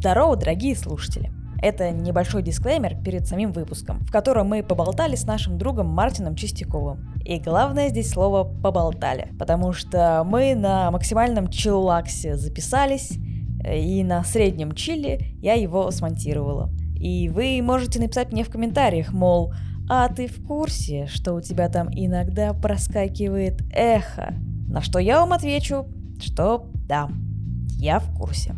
[0.00, 1.30] Здорово, дорогие слушатели!
[1.60, 7.12] Это небольшой дисклеймер перед самим выпуском, в котором мы поболтали с нашим другом Мартином Чистяковым.
[7.22, 13.18] И главное здесь слово «поболтали», потому что мы на максимальном чиллаксе записались,
[13.70, 16.70] и на среднем чиле я его смонтировала.
[16.94, 19.52] И вы можете написать мне в комментариях, мол,
[19.86, 24.32] а ты в курсе, что у тебя там иногда проскакивает эхо?
[24.66, 25.84] На что я вам отвечу,
[26.18, 27.10] что да,
[27.76, 28.54] я в курсе.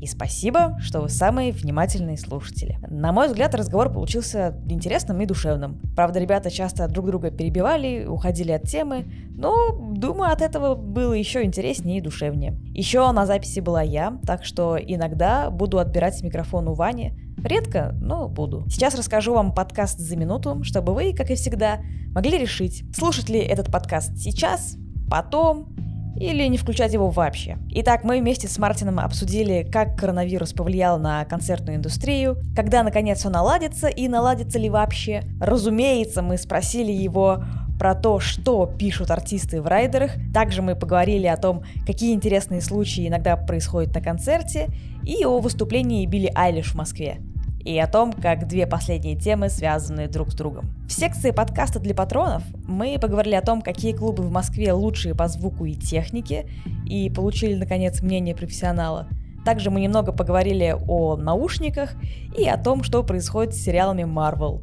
[0.00, 2.78] И спасибо, что вы самые внимательные слушатели.
[2.88, 5.80] На мой взгляд, разговор получился интересным и душевным.
[5.94, 11.44] Правда, ребята часто друг друга перебивали, уходили от темы, но, думаю, от этого было еще
[11.44, 12.58] интереснее и душевнее.
[12.72, 18.28] Еще на записи была я, так что иногда буду отбирать микрофон у Вани, Редко, но
[18.28, 18.66] буду.
[18.68, 21.80] Сейчас расскажу вам подкаст за минуту, чтобы вы, как и всегда,
[22.14, 24.76] могли решить, слушать ли этот подкаст сейчас,
[25.10, 25.74] потом
[26.20, 27.56] или не включать его вообще.
[27.70, 33.32] Итак, мы вместе с Мартином обсудили, как коронавирус повлиял на концертную индустрию, когда наконец он
[33.32, 35.22] наладится и наладится ли вообще.
[35.40, 37.42] Разумеется, мы спросили его
[37.78, 40.12] про то, что пишут артисты в райдерах.
[40.34, 44.68] Также мы поговорили о том, какие интересные случаи иногда происходят на концерте,
[45.02, 47.22] и о выступлении Билли Айлиш в Москве
[47.64, 50.70] и о том, как две последние темы связаны друг с другом.
[50.88, 55.28] В секции подкаста для патронов мы поговорили о том, какие клубы в Москве лучшие по
[55.28, 56.46] звуку и технике,
[56.86, 59.08] и получили, наконец, мнение профессионала.
[59.44, 61.94] Также мы немного поговорили о наушниках
[62.36, 64.62] и о том, что происходит с сериалами Marvel.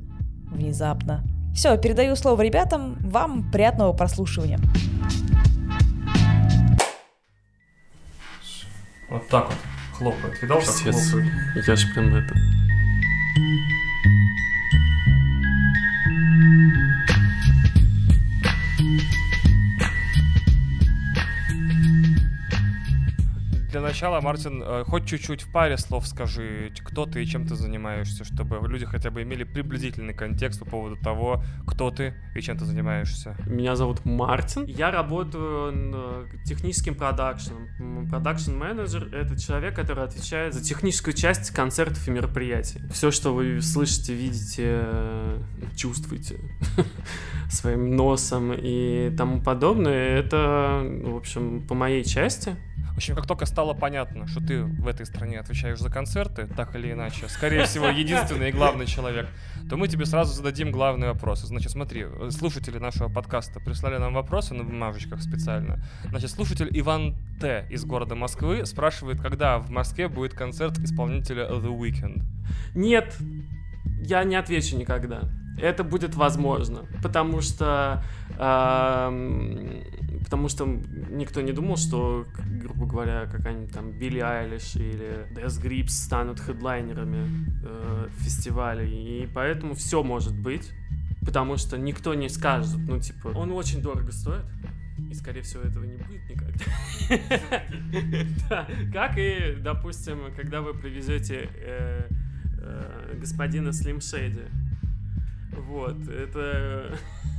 [0.52, 1.24] Внезапно.
[1.54, 2.98] Все, передаю слово ребятам.
[3.00, 4.60] Вам приятного прослушивания.
[9.10, 9.58] Вот так вот
[9.94, 10.42] хлопает.
[10.42, 11.68] Видал, как хлопает?
[11.68, 12.36] Я же прям это...
[23.88, 28.24] начала, Мартин, э, хоть чуть-чуть в паре слов скажи, кто ты и чем ты занимаешься,
[28.24, 32.66] чтобы люди хотя бы имели приблизительный контекст по поводу того, кто ты и чем ты
[32.66, 33.36] занимаешься.
[33.46, 34.66] Меня зовут Мартин.
[34.66, 38.10] Я работаю техническим продакшеном.
[38.10, 42.82] Продакшн-менеджер— это человек, который отвечает за техническую часть концертов и мероприятий.
[42.92, 44.84] Все, что вы слышите, видите,
[45.76, 46.40] чувствуете
[47.50, 52.56] своим носом и тому подобное, это, в общем, по моей части.
[52.94, 56.76] В общем, как только стало понятно, что ты в этой стране отвечаешь за концерты, так
[56.76, 59.28] или иначе, скорее всего, единственный и главный человек,
[59.70, 61.42] то мы тебе сразу зададим главный вопрос.
[61.42, 65.84] Значит, смотри, слушатели нашего подкаста прислали нам вопросы на бумажечках специально.
[66.10, 67.68] Значит, слушатель Иван Т.
[67.70, 72.24] из города Москвы спрашивает, когда в Москве будет концерт исполнителя The Weeknd.
[72.76, 73.16] Нет,
[74.02, 75.30] я не отвечу никогда.
[75.60, 78.04] Это будет возможно, потому что
[78.38, 79.84] э,
[80.24, 80.66] потому что
[81.10, 82.26] никто не думал, что,
[82.62, 87.28] грубо говоря, какая-нибудь там Билли Айлиш или Death Grips станут хедлайнерами
[87.64, 90.72] э, фестивалей, и поэтому все может быть,
[91.22, 94.46] потому что никто не скажет, ну типа, он очень дорого стоит,
[95.10, 96.66] и, скорее всего, этого не будет никогда.
[98.50, 102.10] Да, как и, допустим, когда вы привезете э,
[102.60, 104.42] э, господина Слим Шейди
[105.58, 106.98] вот, это...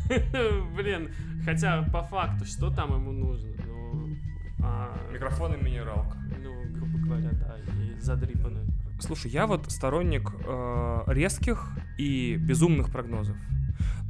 [0.77, 1.11] Блин,
[1.45, 3.51] хотя по факту, что там ему нужно?
[3.67, 4.17] Ну,
[4.63, 4.97] а...
[5.13, 6.17] Микрофон и минералка.
[6.43, 8.61] Ну, грубо говоря, да, и задрипаны.
[9.01, 11.69] Слушай, я вот сторонник э, резких
[11.99, 13.37] и безумных прогнозов.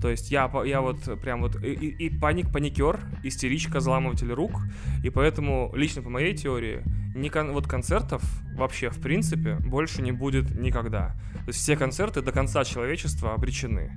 [0.00, 4.60] То есть я, я вот прям вот и, и паник, паникер, истеричка, взламыватель рук,
[5.02, 6.82] и поэтому лично по моей теории
[7.14, 8.22] ни кон, вот концертов
[8.54, 11.16] вообще в принципе больше не будет никогда.
[11.32, 13.90] То есть все концерты до конца человечества обречены.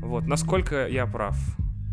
[0.00, 1.36] Вот, насколько я прав?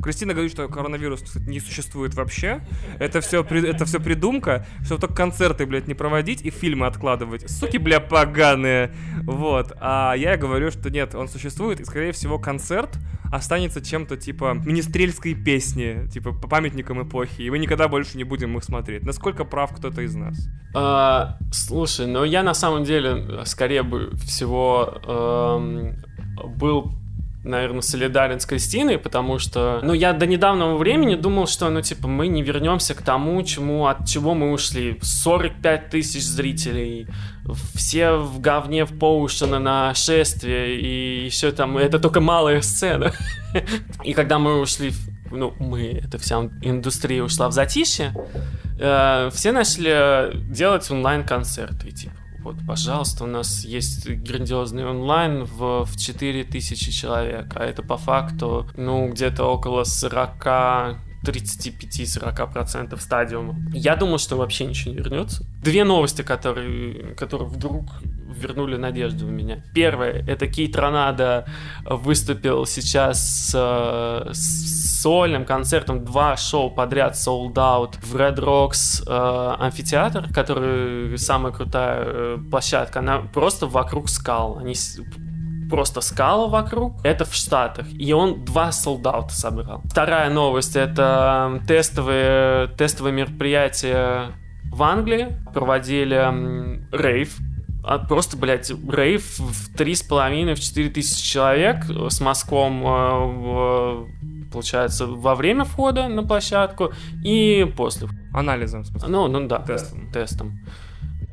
[0.06, 2.62] Кристина говорит, что коронавирус кстати, не существует вообще.
[3.00, 7.50] Это все, это все придумка, чтобы только концерты, блядь, не проводить и фильмы откладывать.
[7.50, 8.94] Суки, бля, поганые.
[9.24, 9.76] Вот.
[9.80, 13.00] А я говорю, что нет, он существует, и, скорее всего, концерт
[13.32, 18.56] останется чем-то типа министрельской песни, типа по памятникам эпохи, и мы никогда больше не будем
[18.56, 19.02] их смотреть.
[19.04, 20.38] Насколько прав кто-то из нас?
[20.76, 25.98] А, слушай, ну я на самом деле скорее бы всего эм,
[26.58, 26.94] был
[27.46, 32.08] наверное, солидарен с Кристиной, потому что, ну, я до недавнего времени думал, что, ну, типа,
[32.08, 34.98] мы не вернемся к тому, чему, от чего мы ушли.
[35.02, 37.08] 45 тысяч зрителей,
[37.76, 43.14] все в говне в Поушена на шествие, и все там, это только малая сцена.
[44.04, 44.92] И когда мы ушли,
[45.32, 48.14] ну, мы, это вся индустрия ушла в затишье,
[48.80, 52.16] э, все начали делать онлайн-концерты, типа,
[52.46, 58.70] вот, пожалуйста, у нас есть грандиозный онлайн в, в 4000 человек, а это по факту,
[58.78, 63.56] ну, где-то около 40 35-40% стадиума.
[63.74, 65.46] Я думал, что вообще ничего не вернется.
[65.62, 67.86] Две новости, которые, которые вдруг
[68.36, 69.64] вернули надежду в меня.
[69.74, 71.46] Первое, это Кейт Ронада
[71.86, 79.56] выступил сейчас с, с сольным концертом, два шоу подряд sold out в Red Rocks э,
[79.60, 84.58] амфитеатр, который самая крутая э, площадка, она просто вокруг скал.
[84.58, 84.74] Они
[85.70, 86.94] просто скала вокруг.
[87.04, 87.88] Это в Штатах.
[87.92, 89.82] И он два солдата собрал.
[89.86, 94.32] Вторая новость— это тестовые, тестовые мероприятия
[94.72, 95.38] в Англии.
[95.54, 97.38] Проводили рейв
[97.88, 104.06] а просто, блядь, рейв в три с половиной, в четыре тысячи человек с мазком, э,
[104.52, 108.10] получается, во время входа на площадку и после.
[108.34, 109.08] Анализом, в смысле?
[109.10, 110.12] Ну, ну да, тестом.
[110.12, 110.60] тестом.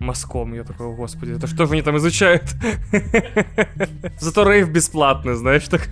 [0.03, 2.45] Мазком, я такой, господи, это что же они там изучают?
[4.19, 5.89] Зато рейв бесплатный, знаешь, так.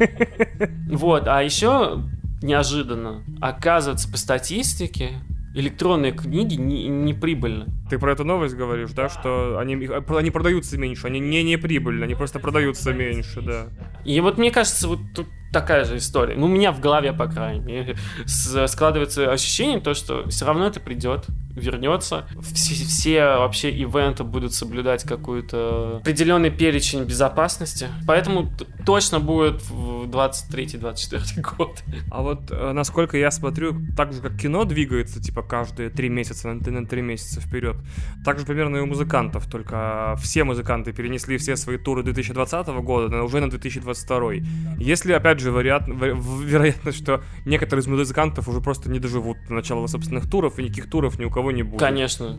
[0.89, 2.03] Вот, а еще
[2.43, 5.21] неожиданно, оказывается, по статистике,
[5.55, 7.67] электронные книги не, не прибыльны.
[7.89, 9.75] Ты про эту новость говоришь, да, что они,
[10.09, 13.67] они продаются меньше, они не не прибыльны, они просто продаются меньше, да.
[14.05, 16.37] И вот мне кажется, вот тут такая же история.
[16.37, 20.81] Ну, у меня в голове, по крайней мере, складывается ощущение, то, что все равно это
[20.81, 22.27] придет, вернется.
[22.55, 27.89] Все, все вообще ивенты будут соблюдать какой-то определенный перечень безопасности.
[28.07, 28.51] Поэтому
[28.87, 31.83] точно будет в 23-24 год.
[32.11, 36.49] А вот э, насколько я смотрю, так же как кино двигается, типа каждые три месяца
[36.49, 37.77] на, три месяца вперед,
[38.25, 43.23] так же примерно и у музыкантов, только все музыканты перенесли все свои туры 2020 года
[43.23, 44.33] уже на 2022.
[44.79, 49.87] Если, опять же, вариант, вероятность, что некоторые из музыкантов уже просто не доживут до начала
[49.87, 51.81] собственных туров, и никаких туров ни у кого не будет.
[51.81, 52.39] Конечно.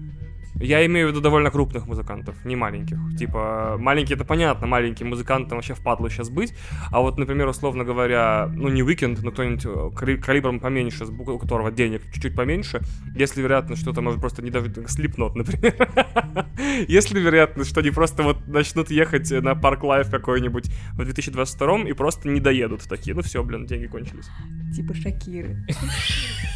[0.55, 2.97] Я имею в виду довольно крупных музыкантов, не маленьких.
[3.17, 6.53] Типа, маленькие это понятно, маленьким музыкантам вообще впадло сейчас быть.
[6.91, 11.39] А вот, например, условно говоря, ну не The Weeknd, но кто-нибудь э, калибром поменьше, у
[11.39, 12.81] которого денег чуть-чуть поменьше,
[13.15, 15.75] если вероятность, что это может просто не даже Slipknot, например.
[16.87, 21.93] Если вероятность, что они просто вот начнут ехать на Park Live какой-нибудь в 2022 и
[21.93, 23.15] просто не доедут такие.
[23.15, 24.29] Ну все, блин, деньги кончились.
[24.75, 25.65] Типа Шакиры.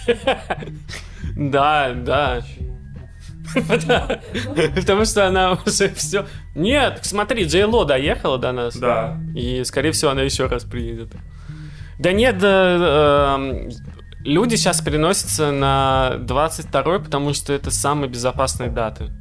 [1.36, 2.46] Да, да.
[4.76, 6.26] Потому что она уже все...
[6.56, 8.76] Нет, смотри, Джейло доехала до нас.
[8.76, 9.18] Да.
[9.36, 11.14] И, скорее всего, она еще раз приедет.
[12.00, 13.70] Да нет, эм,
[14.24, 19.12] люди сейчас переносятся на 22 потому что это самые безопасные даты.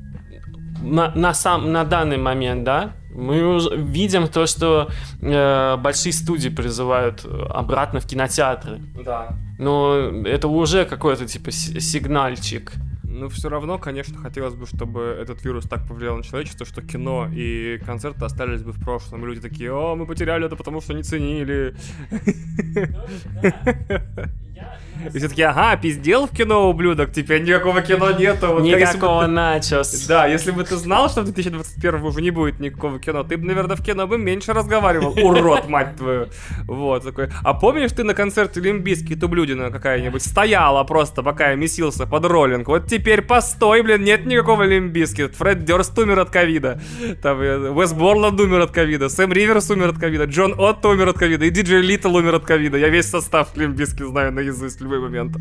[0.83, 4.91] На, на, сам, на данный момент, да, мы уже видим то, что
[5.23, 8.81] э, большие студии призывают обратно в кинотеатры.
[9.05, 9.39] Да.
[9.59, 9.95] Но
[10.27, 12.73] это уже какой-то типа сигнальчик.
[13.17, 17.31] Ну, все равно, конечно, хотелось бы, чтобы этот вирус так повлиял на человечество, что кино
[17.33, 19.23] и концерты остались бы в прошлом.
[19.23, 21.77] И люди такие, о, мы потеряли это, потому что не ценили.
[25.13, 28.49] И все таки ага, пиздел в кино, ублюдок, теперь никакого кино нету.
[28.49, 30.07] Вот никакого начос.
[30.07, 33.47] Да, если бы ты знал, что в 2021 уже не будет никакого кино, ты бы,
[33.47, 35.15] наверное, в кино бы меньше разговаривал.
[35.23, 36.29] Урод, мать твою.
[36.67, 37.29] Вот, такой.
[37.43, 42.25] А помнишь, ты на концерте Limp Bizkit, ублюдина какая-нибудь стояла просто, пока я месился под
[42.27, 42.69] Rollin'?
[42.69, 45.29] Вот теперь постой, блин, нет никакого Limp Bizkit.
[45.29, 46.81] Фред Дёрст умер от ковида.
[47.23, 49.09] Там э, Уэс Борланд умер от ковида.
[49.09, 50.25] Сэм Риверс умер от ковида.
[50.25, 51.45] Джон Отто умер от ковида.
[51.47, 52.79] И DJ Lethal умер от ковида.
[52.79, 55.37] Я весь состав Limp Bizkit знаю наизусть любой момент.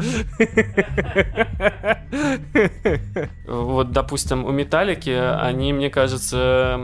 [3.45, 6.79] Вот, допустим, у Металлики, они, мне кажется,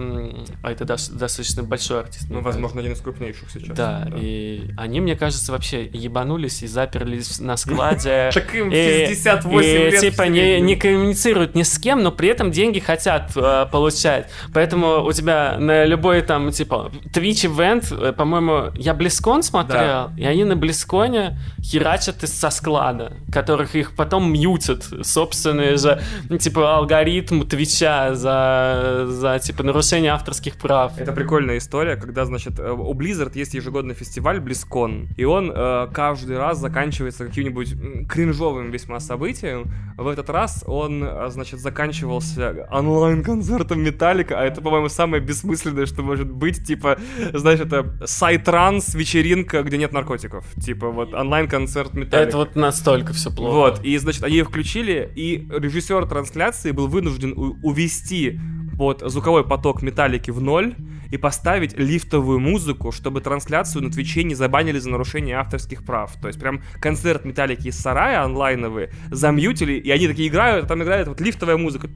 [0.61, 2.27] а это достаточно большой артист.
[2.29, 3.75] Ну, возможно, один из крупнейших сейчас.
[3.75, 8.31] Да, и они, мне кажется, вообще ебанулись и заперлись на складе.
[8.39, 9.99] Так им 68 лет.
[9.99, 14.29] Типа не коммуницируют ни с кем, но при этом деньги хотят э, получать.
[14.53, 20.25] Поэтому у тебя на любой там, типа, Twitch event, э, по-моему, я Близкон смотрел, и
[20.25, 27.43] они на Близконе херачат со склада, которых их потом мьютят собственные же, ну, типа, алгоритм
[27.43, 30.97] Твича за, за, типа, нарушение авторских прав.
[30.97, 35.87] Это прикольная история, когда, значит, э, у Blizzard есть ежегодный фестиваль Близкон, и он э,
[35.93, 37.75] каждый раз заканчивается каким-нибудь
[38.09, 39.71] кринжовым весьма событием.
[39.97, 46.01] В этот раз он, э, значит, заканчивался онлайн-концертом Металлика, а это, по-моему, самое бессмысленное, что
[46.01, 46.97] может быть, типа,
[47.33, 50.45] знаешь, это сайт-транс, вечеринка, где нет наркотиков.
[50.61, 52.29] Типа, вот онлайн-концерт Металлика.
[52.29, 53.53] Это вот настолько все плохо.
[53.53, 58.39] Вот, и, значит, они ее включили, и режиссер трансляции был вынужден увести
[58.74, 60.75] вот звуковой поток металлики в ноль
[61.11, 66.15] и поставить лифтовую музыку, чтобы трансляцию на Твиче не забанили за нарушение авторских прав.
[66.21, 70.83] То есть прям концерт металлики из сарая онлайновые замьютили, и они такие играют, а там
[70.83, 71.87] играет вот лифтовая музыка.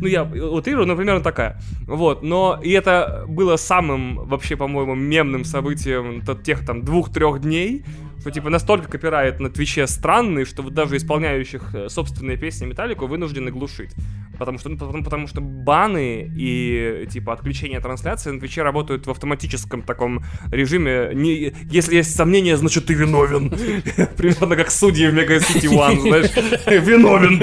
[0.00, 1.60] Ну, я утрирую, например, такая.
[1.86, 7.84] Вот, но и это было самым вообще, по-моему, мемным событием тех там двух-трех дней,
[8.20, 13.06] Что, типа, настолько копирайт на Твиче странный, что вот даже исполняющих э, собственные песни Металлику
[13.06, 13.92] вынуждены глушить.
[14.38, 19.10] Потому что, ну, потому, потому что баны и, типа, отключение трансляции на Твиче работают в
[19.10, 21.10] автоматическом таком режиме.
[21.14, 23.50] Не, если есть сомнения, значит, ты виновен.
[24.16, 26.30] Примерно как судьи в Mega City One, знаешь.
[26.86, 27.42] Виновен.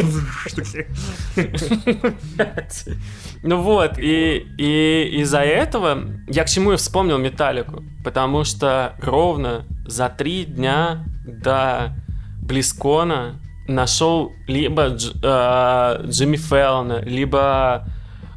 [3.44, 7.84] Ну вот, и, и из-за этого я к чему и вспомнил Металлику.
[8.08, 11.94] Потому что ровно за три дня до
[12.42, 13.36] Близкона
[13.68, 17.86] нашел либо Дж, э, Джимми Феллона, либо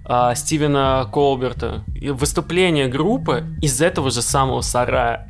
[0.09, 1.85] э, Стивена Колберта.
[1.95, 5.29] И выступление группы из этого же самого сарая.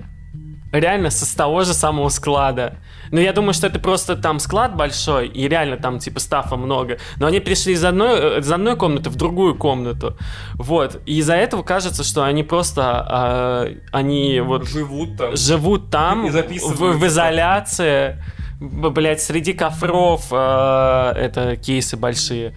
[0.73, 2.79] Реально, с того же самого склада.
[3.11, 6.99] Но я думаю, что это просто там склад большой, и реально там типа стафа много.
[7.17, 10.17] Но они перешли из одной, э, из одной комнаты в другую комнату.
[10.55, 11.01] Вот.
[11.07, 13.67] И из-за этого кажется, что они просто...
[13.69, 14.69] Э, они вот...
[14.69, 15.37] Живут там.
[15.37, 16.97] Живут там, И в, записывают.
[16.97, 18.23] в изоляции.
[18.61, 22.55] Б- Блять, среди кофров э, это кейсы большие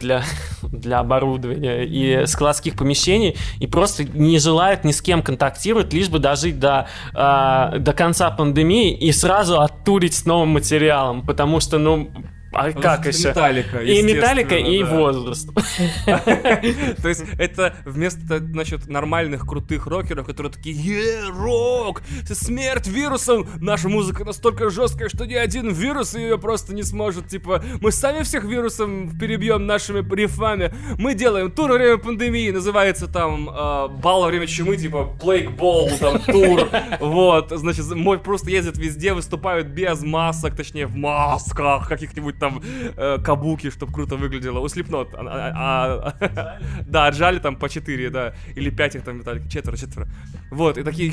[0.00, 0.22] для,
[0.62, 6.18] для оборудования и складских помещений и просто не желают ни с кем контактировать, лишь бы
[6.18, 12.10] дожить до, э, до конца пандемии и сразу оттурить с новым материалом, потому что, ну,
[12.52, 13.28] а как еще?
[13.28, 14.90] Металлика, И металлика, и да.
[14.90, 15.48] возраст.
[16.04, 23.88] То есть это вместо, значит, нормальных крутых рокеров, которые такие, е, рок, смерть вирусом, наша
[23.88, 28.44] музыка настолько жесткая, что ни один вирус ее просто не сможет, типа, мы сами всех
[28.44, 34.28] вирусом перебьем нашими рифами, мы делаем тур во время пандемии, называется там э, бал во
[34.28, 36.68] время чумы, типа, Ball, там, тур,
[37.00, 42.60] вот, значит, мой просто ездят везде, выступают без масок, точнее, в масках каких-нибудь там
[42.96, 48.10] э, кабуки, чтобы круто выглядело, у Slipknot, а- а- а- да, отжали там по 4,
[48.10, 50.08] да, или 5 их там металлики, четверо, четверо.
[50.50, 51.12] Вот, и такие,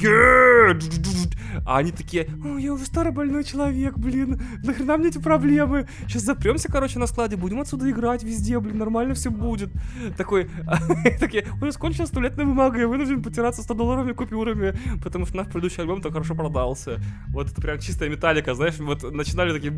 [1.65, 5.88] а они такие, «О, я уже старый больной человек, блин, нахрена мне эти проблемы?
[6.08, 9.70] Сейчас запремся, короче, на складе, будем отсюда играть везде, блин, нормально все будет.
[10.17, 10.50] Такой,
[11.20, 15.82] такие, уже скончилась туалетная бумага, я вынужден потираться 100 долларовыми купюрами, потому что наш предыдущий
[15.82, 17.00] альбом так хорошо продался.
[17.29, 19.72] Вот это прям чистая металлика, знаешь, вот начинали такие!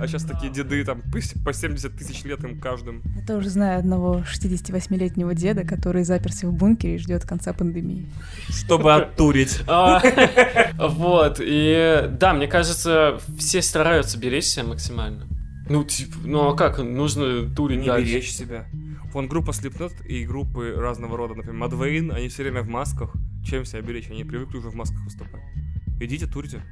[0.00, 3.02] А сейчас такие деды там по с- по 70 тысяч лет им каждым.
[3.16, 8.06] Я тоже знаю одного 68-летнего деда, который заперся в бункере и ждет конца пандемии.
[8.48, 9.60] Чтобы оттурить.
[9.68, 10.00] А,
[10.88, 15.26] Вот, и да, мне кажется, все стараются беречь себя максимально.
[15.68, 18.10] Ну, типа, ну а как, нужно турить Не дальше.
[18.12, 18.66] беречь себя.
[19.12, 23.12] Вон группа Slipknot и группы разного рода, например, Мадвейн, они все время в масках.
[23.44, 24.10] Чем себя беречь?
[24.10, 25.42] Они привыкли уже в масках выступать.
[26.00, 26.62] Идите, турите.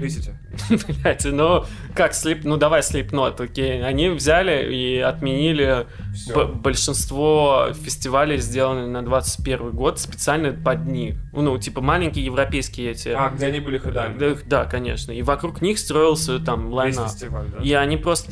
[0.00, 0.38] Весите.
[1.02, 3.84] Блядь, ну, как слип, ну давай слипнот, окей.
[3.84, 5.86] Они взяли и отменили
[6.34, 11.16] б- большинство фестивалей, сделанных на 21 год, специально под них.
[11.32, 13.08] Ну, типа маленькие европейские эти.
[13.10, 14.18] А, где они были ходами?
[14.18, 15.12] Да, да, конечно.
[15.12, 16.70] И вокруг них строился там
[17.08, 17.62] фестиваль, да.
[17.62, 18.30] И они просто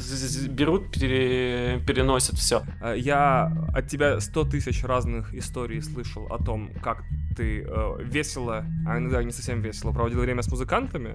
[0.49, 2.63] берут, пере- переносят все.
[2.81, 7.03] А, Я от тебя 100 тысяч разных историй слышал о том, как
[7.37, 11.15] ты э, весело, а иногда не совсем весело, проводил время с музыкантами.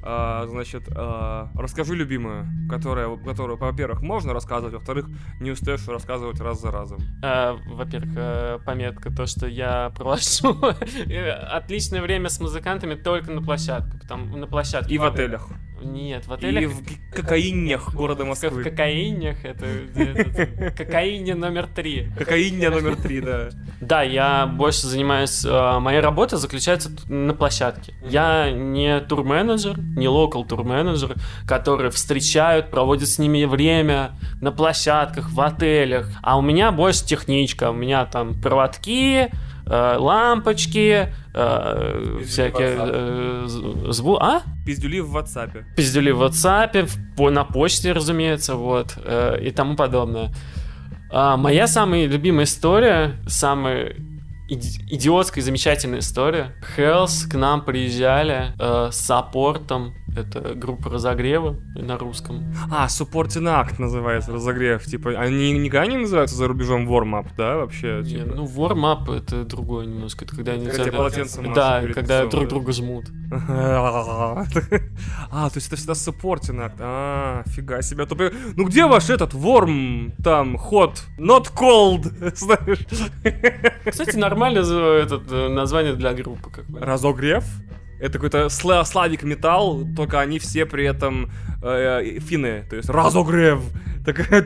[0.03, 5.05] А, значит, э, расскажи любимую, которая, которую, во-первых, можно рассказывать, во-вторых,
[5.39, 6.99] не устаешь рассказывать раз за разом.
[7.23, 10.57] Э, Во-первых, э, пометка, то, что я провожу
[11.07, 13.97] э, отличное время с музыкантами только на площадке.
[13.99, 14.93] Потому, на площадке.
[14.95, 15.47] И в отелях.
[15.83, 16.71] Нет, в И отелях.
[16.71, 16.91] в г-
[17.21, 18.63] кокаиннях города В Москвы.
[18.63, 22.07] кокаинях, это, это кокаине номер три.
[22.17, 23.49] Кокаиння номер три, да.
[23.81, 25.43] Да, я больше занимаюсь...
[25.43, 27.95] э, Моя работа заключается на площадке.
[28.03, 31.15] Я не турменеджер, не локал турменеджер,
[31.47, 36.07] которые встречают, проводят с ними время на площадках, в отелях.
[36.21, 37.71] А у меня больше техничка.
[37.71, 39.29] У меня там проводки,
[39.65, 42.75] э, лампочки, э, Пиздюли всякие...
[42.77, 44.15] э, з- зву...
[44.21, 44.41] А?
[44.65, 45.63] Пиздюли в WhatsApp.
[45.75, 48.97] пиздюли в WhatsApp, в- на почте, разумеется, вот,
[49.41, 50.31] и тому подобное.
[51.13, 53.95] А, моя самая любимая история, самая
[54.51, 56.53] иди- идиотская замечательная история.
[56.75, 62.53] Хелс к нам приезжали э, с саппортом, это группа разогрева на русском.
[62.71, 64.83] А, Supporting Act называется, разогрев.
[64.85, 68.01] Типа, они никогда не называются за рубежом warm-up, да, вообще?
[68.03, 68.35] Не, Типа?
[68.35, 70.65] ну, warm-up это другое немножко, это когда они...
[70.65, 72.49] Когда взяли- полотенцем Да, когда лицом, друг да.
[72.49, 73.05] друга жмут.
[75.31, 76.75] А, то есть это всегда supporting act.
[76.79, 78.03] А, фига себе.
[78.03, 81.03] А Ну где ваш этот ворм там, ход?
[81.17, 82.85] Not cold, знаешь?
[83.89, 86.49] Кстати, нормально за- этот, э, название для группы.
[86.49, 86.79] Как бы.
[86.79, 87.45] Разогрев?
[88.01, 91.31] Это какой-то сла- славик металл, только они все при этом
[91.61, 92.65] э, финны.
[92.69, 93.61] То есть разогрев.
[94.03, 94.45] Такая...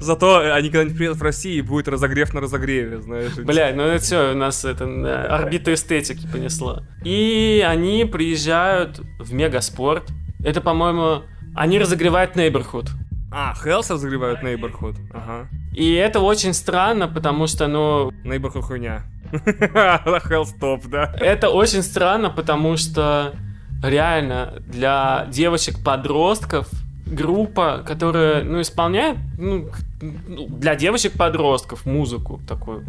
[0.00, 3.34] Зато они когда-нибудь приедут в Россию и будет разогрев на разогреве, знаешь.
[3.34, 6.82] Бля, ну это все, у нас это э, орбита эстетики понесла.
[7.04, 10.10] И они приезжают в Мегаспорт.
[10.42, 11.22] Это, по-моему,
[11.54, 12.88] они разогревают Neighborhood.
[13.36, 14.96] А, Hell's разогревают Neighborhood.
[15.12, 15.48] Ага.
[15.72, 18.10] И это очень странно, потому что, ну...
[18.24, 19.02] Neighborhood хуйня.
[19.32, 21.12] Hell's топ, да?
[21.18, 23.34] Это очень странно, потому что
[23.82, 26.68] реально для девочек-подростков
[27.06, 29.68] группа, которая, ну, исполняет, ну,
[30.00, 32.86] ну для девочек-подростков музыку такую.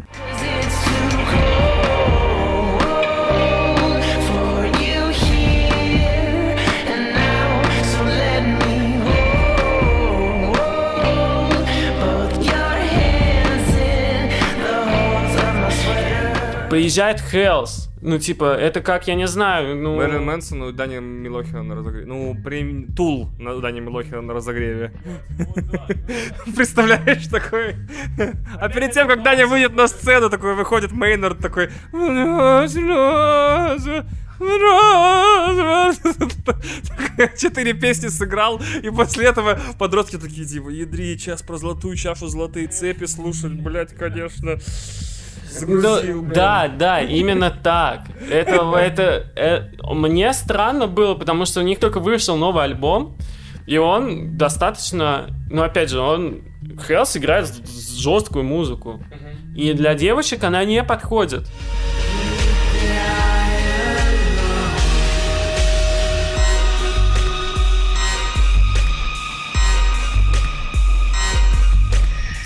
[16.68, 19.96] Приезжает Хелс, ну, типа, это как, я не знаю, ну...
[19.96, 22.06] Мэрилин Мэнсон у Дани Милохина на разогреве.
[22.06, 22.86] Ну, при...
[22.94, 24.92] Тул на Дани Милохина на разогреве.
[26.56, 27.74] Представляешь, такой...
[28.60, 31.70] А перед тем, как Даня выйдет на сцену, такой выходит Мейнард, такой...
[37.36, 42.68] Четыре песни сыграл, и после этого подростки такие, типа, ядри, час про золотую чашу, золотые
[42.68, 44.58] цепи слушать, блять, конечно.
[45.60, 48.02] Загрузил, ну, да, да, именно так.
[48.30, 53.16] Это, это, это, мне странно было, потому что у них только вышел новый альбом,
[53.66, 56.42] и он достаточно, ну опять же, он
[56.86, 57.50] Хелс играет
[57.98, 59.00] жесткую музыку,
[59.56, 61.48] и для девочек она не подходит.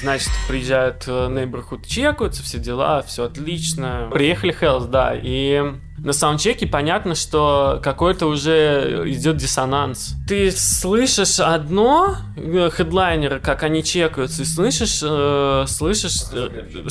[0.00, 4.08] Значит, приезжают э, Neighborhood, чекаются, все дела, все отлично.
[4.12, 5.62] Приехали Hells, да, и
[6.02, 10.14] на саундчеке понятно, что какой-то уже идет диссонанс.
[10.26, 16.88] Ты слышишь одно, э, хедлайнеры, как они чекаются, и слышишь, э, слышишь э,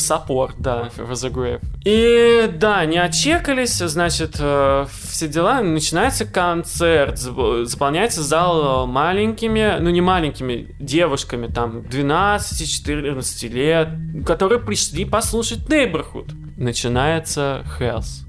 [0.59, 1.61] да, разогрев.
[1.85, 10.01] И да, не отчекались, значит, э, все дела, начинается концерт, заполняется зал маленькими, ну не
[10.01, 13.89] маленькими, девушками, там, 12-14 лет,
[14.25, 16.31] которые пришли послушать Neighborhood.
[16.57, 18.28] Начинается Hells.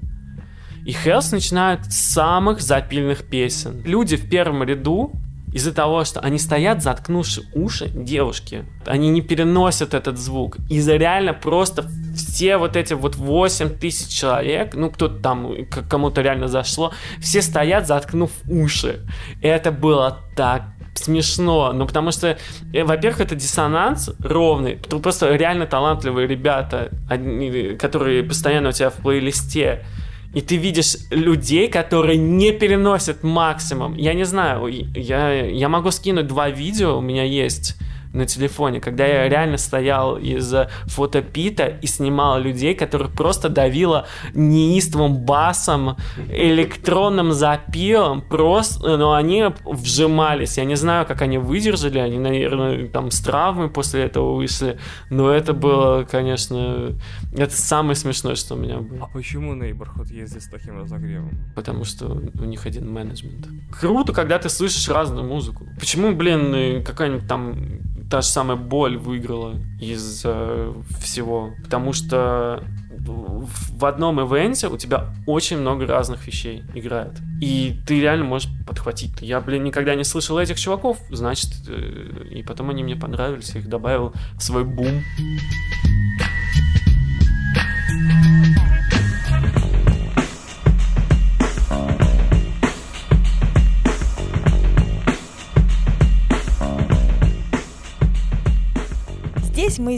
[0.85, 3.81] И Хелс начинают с самых запильных песен.
[3.85, 5.11] Люди в первом ряду
[5.53, 8.65] из-за того, что они стоят, заткнувши уши девушки.
[8.85, 10.57] Они не переносят этот звук.
[10.69, 16.47] Из-за реально просто все вот эти вот 8 тысяч человек, ну кто-то там, кому-то реально
[16.47, 19.01] зашло, все стоят, заткнув уши.
[19.41, 20.63] И это было так
[20.93, 22.37] смешно, ну потому что,
[22.73, 28.95] э, во-первых, это диссонанс ровный, просто реально талантливые ребята, они, которые постоянно у тебя в
[28.95, 29.85] плейлисте,
[30.33, 33.95] и ты видишь людей, которые не переносят максимум.
[33.95, 37.75] Я не знаю, я, я могу скинуть два видео, у меня есть
[38.13, 40.53] на телефоне, когда я реально стоял из
[40.85, 45.97] фотопита и снимал людей, которых просто давило неистовым басом,
[46.29, 50.57] электронным запилом, просто, но они вжимались.
[50.57, 54.77] Я не знаю, как они выдержали, они, наверное, там с травмой после этого вышли,
[55.09, 56.93] но это было, конечно,
[57.33, 59.05] это самое смешное, что у меня было.
[59.05, 61.31] А почему Neighborhood ездит с таким разогревом?
[61.55, 63.47] Потому что у них один менеджмент.
[63.71, 65.65] Круто, когда ты слышишь разную музыку.
[65.79, 71.53] Почему, блин, какая-нибудь там та же самая боль выиграла из э, всего.
[71.63, 72.61] Потому что
[72.99, 77.13] в одном ивенте у тебя очень много разных вещей играет.
[77.41, 79.21] И ты реально можешь подхватить.
[79.21, 83.61] Я, блин, никогда не слышал этих чуваков, значит, э, и потом они мне понравились, я
[83.61, 85.01] их добавил в свой бум.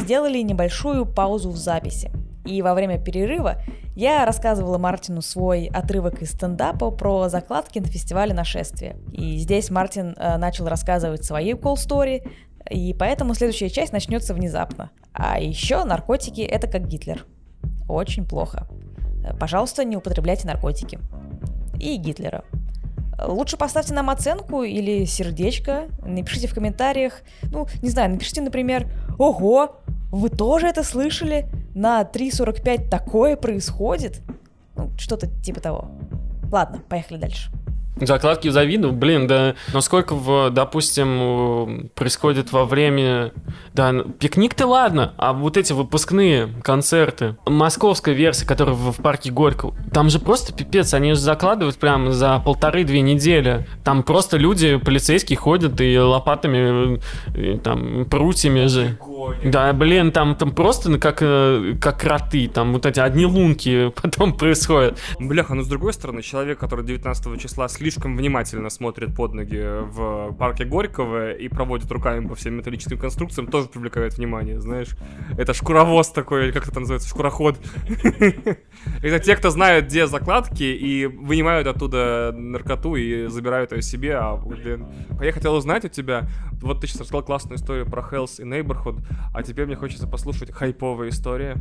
[0.03, 2.11] Сделали небольшую паузу в записи.
[2.45, 3.61] И во время перерыва
[3.95, 8.97] я рассказывала Мартину свой отрывок из стендапа про закладки на фестивале нашествия.
[9.13, 12.27] И здесь Мартин э, начал рассказывать свои story,
[12.69, 14.91] и поэтому следующая часть начнется внезапно.
[15.13, 17.25] А еще наркотики это как Гитлер.
[17.87, 18.67] Очень плохо.
[19.39, 20.99] Пожалуйста, не употребляйте наркотики.
[21.79, 22.43] И Гитлера.
[23.25, 29.77] Лучше поставьте нам оценку или сердечко, напишите в комментариях, ну, не знаю, напишите, например, «Ого,
[30.12, 31.47] вы тоже это слышали?
[31.73, 34.21] На 3.45 такое происходит?»
[34.75, 35.91] Ну, что-то типа того.
[36.51, 37.51] Ладно, поехали дальше.
[37.95, 39.56] Закладки завидую, блин, да.
[39.71, 43.32] Насколько, в, допустим, происходит во время...
[43.73, 49.32] Да, ну, пикник-то ладно, а вот эти выпускные концерты, московская версия, которая в, в парке
[49.32, 53.67] Горького, там же просто пипец, они же закладывают прямо за полторы-две недели.
[53.84, 56.99] Там просто люди, полицейские ходят и лопатами,
[57.36, 58.97] и, там, прутьями же.
[59.43, 63.91] Да, блин, там, там просто ну, как, э, как кроты, там вот эти одни лунки
[64.01, 64.99] потом происходят.
[65.19, 70.33] Бляха, но с другой стороны, человек, который 19 числа слишком внимательно смотрит под ноги в
[70.33, 74.89] парке Горького и проводит руками по всем металлическим конструкциям, тоже привлекает внимание, знаешь.
[75.38, 77.57] Это шкуровоз такой, или как это называется, шкуроход.
[79.01, 84.15] Это те, кто знают, где закладки, и вынимают оттуда наркоту и забирают ее себе.
[84.15, 84.88] А, блин,
[85.21, 86.27] я хотел узнать у тебя,
[86.62, 89.01] вот ты сейчас рассказал классную историю про Hells и Neighborhood,
[89.34, 91.58] а теперь мне хочется послушать хайповая история.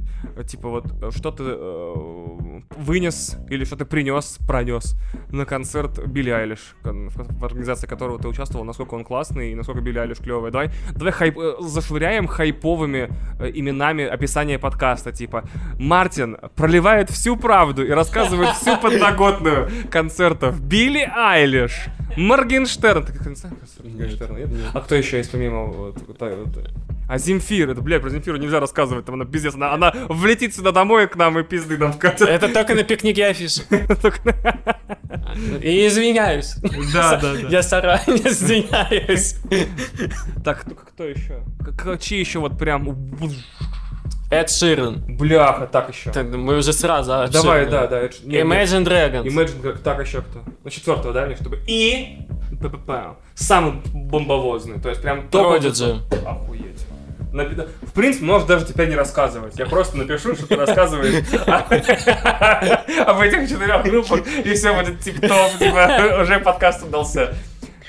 [0.47, 4.95] Типа вот, что ты э, вынес или что ты принес, пронес
[5.31, 9.99] на концерт Билли Айлиш, в организации которого ты участвовал, насколько он классный и насколько Билли
[9.99, 10.51] Айлиш клевый.
[10.51, 15.45] Давай, давай хайп, э, зашвыряем хайповыми э, именами описание подкаста, типа
[15.79, 20.61] Мартин проливает всю правду и рассказывает всю подноготную концертов.
[20.61, 21.87] Билли Айлиш,
[22.17, 23.07] Моргенштерн.
[24.75, 26.59] А кто еще есть помимо вот, вот, вот,
[27.13, 30.73] а Земфир, это, блядь, про Земфиру нельзя рассказывать, там она пиздец, она, она влетит сюда
[30.73, 32.23] домой к нам и пизды нам вкатит.
[32.27, 33.65] Это только на пикнике афиши.
[35.63, 36.55] И извиняюсь.
[36.95, 37.49] Да, да, да.
[37.51, 39.37] Я заранее извиняюсь.
[40.43, 41.43] Так, кто еще?
[42.01, 42.97] Чьи еще вот прям...
[44.31, 45.05] Эд Ширен.
[45.07, 46.11] Бляха, так еще.
[46.23, 47.13] мы уже сразу.
[47.13, 48.07] А, Давай, да, да.
[48.07, 49.27] Imagine Dragons.
[49.27, 50.43] Imagine, так еще кто?
[50.65, 51.59] Ну, четвертого, да, чтобы...
[51.67, 52.21] И...
[53.35, 55.27] Самый бомбовозный, то есть прям...
[55.31, 56.01] Prodigy.
[56.25, 56.87] Охуеть.
[57.33, 59.59] В принципе, можешь даже теперь не рассказывать.
[59.59, 61.25] Я просто напишу, что ты рассказываешь
[63.07, 67.35] об этих четырех группах, и все будет тип-топ, типа, уже подкаст удался.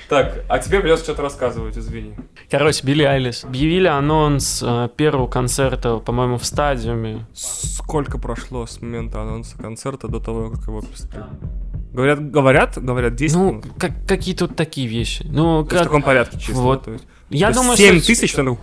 [0.10, 2.14] Так, а тебе придется что-то рассказывать, извини.
[2.50, 3.44] Короче, Билли Айлиш.
[3.44, 7.26] Объявили анонс э, первого концерта, по-моему, в стадиуме.
[7.34, 11.30] Сколько прошло с момента анонса концерта до того, как его представили?
[11.94, 15.26] Говорят, говорят, говорят 10 Ну, как, какие-то вот такие вещи.
[15.28, 15.82] Ну, как...
[15.82, 16.62] В таком порядке чисто.
[16.62, 16.86] Вот.
[16.86, 17.06] То есть.
[17.30, 18.08] Я То думаю, 7 что...
[18.08, 18.58] тысяч, что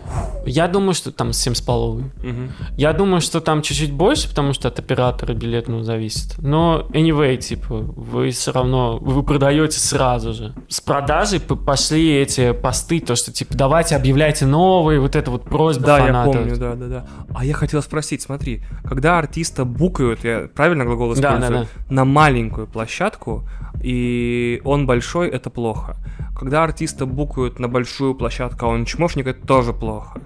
[0.46, 1.70] Я думаю, что там 7,5.
[1.70, 2.52] Угу.
[2.76, 6.36] Я думаю, что там чуть-чуть больше, потому что от оператора билетного зависит.
[6.38, 10.54] Но anyway, типа, вы все равно, вы продаете сразу же.
[10.68, 15.86] С продажей пошли эти посты, то, что, типа, давайте объявляйте новые, вот это вот просьба
[15.86, 16.34] Да, фанатов.
[16.34, 17.06] я помню, да, да, да.
[17.34, 21.66] А я хотел спросить, смотри, когда артиста букают, я правильно глагол использую, Да, да, да.
[21.88, 23.48] на маленькую площадку,
[23.82, 25.96] и он большой, это плохо.
[26.40, 30.22] Когда артиста букают на большую площадку, а он чмошник, это тоже плохо.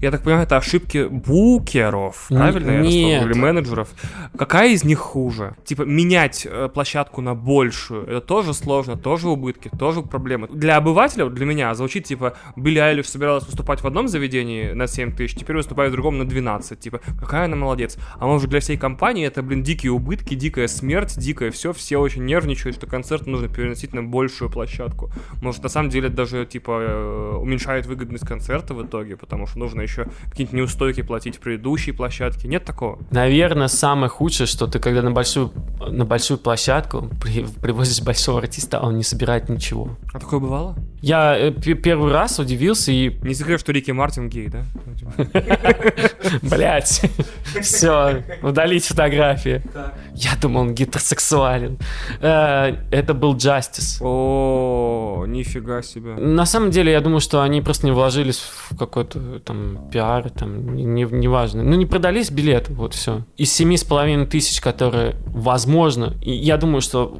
[0.00, 3.24] Я так понимаю, это ошибки букеров, правильно я нет.
[3.24, 3.88] Или менеджеров.
[4.36, 5.56] Какая из них хуже?
[5.64, 10.48] Типа, менять э, площадку на большую, это тоже сложно, тоже убытки, тоже проблемы.
[10.48, 15.14] Для обывателя, для меня, звучит, типа, Билли Айлиш собиралась выступать в одном заведении на 7
[15.14, 16.78] тысяч, теперь выступает в другом на 12.
[16.78, 17.98] Типа, какая она молодец.
[18.18, 22.24] А может, для всей компании это, блин, дикие убытки, дикая смерть, дикое все, все очень
[22.24, 25.10] нервничают, что концерт нужно переносить на большую площадку.
[25.42, 29.77] Может, на самом деле, даже, типа, э, уменьшает выгодность концерта в итоге, потому что нужно
[29.82, 32.48] еще какие-нибудь неустойки платить в предыдущей площадке.
[32.48, 32.98] Нет такого?
[33.10, 35.52] Наверное, самое худшее, что ты когда на большую,
[35.86, 39.96] на большую площадку при, привозишь большого артиста, а он не собирает ничего.
[40.12, 40.76] А такое бывало?
[41.00, 43.10] Я э, первый раз удивился и...
[43.22, 44.64] Не секрет, что Рики Мартин гей, да?
[46.42, 47.02] Блять,
[47.60, 49.62] все, удалить фотографии.
[50.14, 51.78] Я думал, он гетеросексуален.
[52.20, 53.98] Э, Это был Justice.
[54.00, 56.14] О, нифига себе.
[56.14, 60.74] На самом деле, я думаю, что они просто не вложились в какой-то там пиар, там,
[60.74, 61.62] не, не важно.
[61.62, 63.24] Ну, не продались билеты, вот все.
[63.36, 67.18] Из семи с половиной тысяч, которые, возможно, и я думаю, что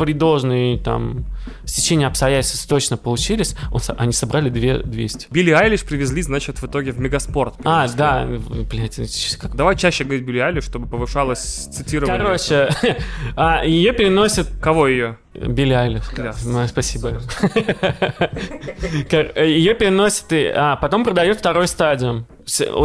[0.00, 1.26] при должной там
[1.66, 5.26] стечении обстоятельств точно получились, он они собрали две 200.
[5.30, 7.56] Билли Айлиш привезли, значит, в итоге в Мегаспорт.
[7.64, 8.98] А, да, блядь,
[9.38, 12.18] как Давай чаще говорить Билли Айлиш, чтобы повышалось цитирование.
[12.18, 12.70] Короче,
[13.36, 15.18] а, ее переносят Кого ее?
[15.34, 16.04] Билли Айлиш.
[16.08, 16.46] Класс.
[16.46, 17.20] Ну, Спасибо.
[19.36, 22.26] Ее переносят, и, а потом продают второй стадиум.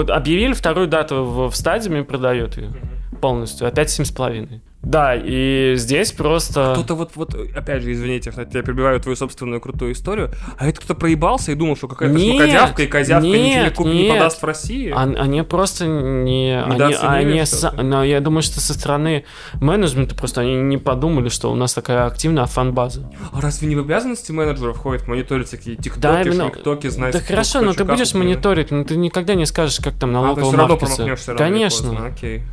[0.09, 2.73] Объявили вторую дату в, в стадиуме и продают ее
[3.21, 3.67] полностью.
[3.67, 4.61] Опять семь с половиной.
[4.85, 6.73] Да, и здесь просто...
[6.73, 10.93] Кто-то вот, вот, опять же, извините, я перебиваю твою собственную крутую историю, а это кто-то
[10.93, 14.13] проебался и думал, что какая-то Нет, шмакодявка и козявка ничего не нет, купит, не нет.
[14.13, 14.93] подаст в России.
[14.95, 16.61] Они просто не...
[16.63, 19.25] Они, они са- но я думаю, что со стороны
[19.59, 23.11] менеджмента просто они не подумали, что у нас такая активная фан-база.
[23.33, 26.51] А разве не в обязанности менеджеров входит мониторить всякие тиктоки, Да, именно.
[26.51, 28.29] шмиктоки, знать, Да хорошо, но ты будешь устроено?
[28.29, 31.37] мониторить, но ты никогда не скажешь, как там А, все равно маркетинг.
[31.37, 31.89] Конечно.
[31.89, 32.43] поздно, окей.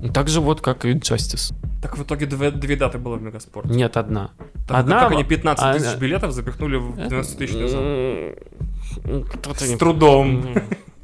[0.00, 0.12] Мгм.
[0.12, 1.54] Так же вот, как и Justice.
[1.82, 3.72] Так в итоге две, две даты было в Мегаспорте.
[3.72, 4.32] Нет, одна.
[4.68, 7.82] Так, одна как они 15 а, тысяч а- билетов запихнули в 12 тысяч зал?
[9.56, 10.44] С не- трудом.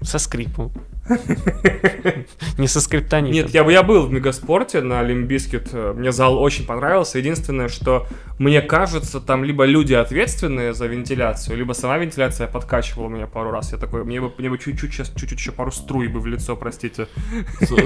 [0.02, 0.72] Со скрипом.
[2.59, 3.33] Не со скриптонитом.
[3.33, 7.19] Нет, я, я был в Мегаспорте на Limp Bizkit, мне зал очень понравился.
[7.19, 8.07] Единственное, что
[8.38, 13.73] мне кажется, там либо люди ответственные за вентиляцию, либо сама вентиляция подкачивала меня пару раз.
[13.73, 16.57] Я такой, мне бы, мне бы чуть-чуть сейчас, чуть-чуть еще пару струй бы в лицо,
[16.57, 17.09] простите.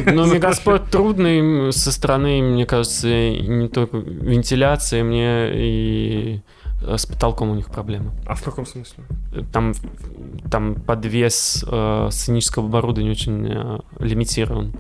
[0.07, 7.51] Ну, Мегаспорт трудный со стороны, мне кажется, не только вентиляция, мне и э, с потолком
[7.51, 8.13] у них проблемы.
[8.27, 9.05] А в каком смысле?
[9.53, 9.75] Там,
[10.51, 14.75] там подвес э, сценического оборудования очень э, лимитирован.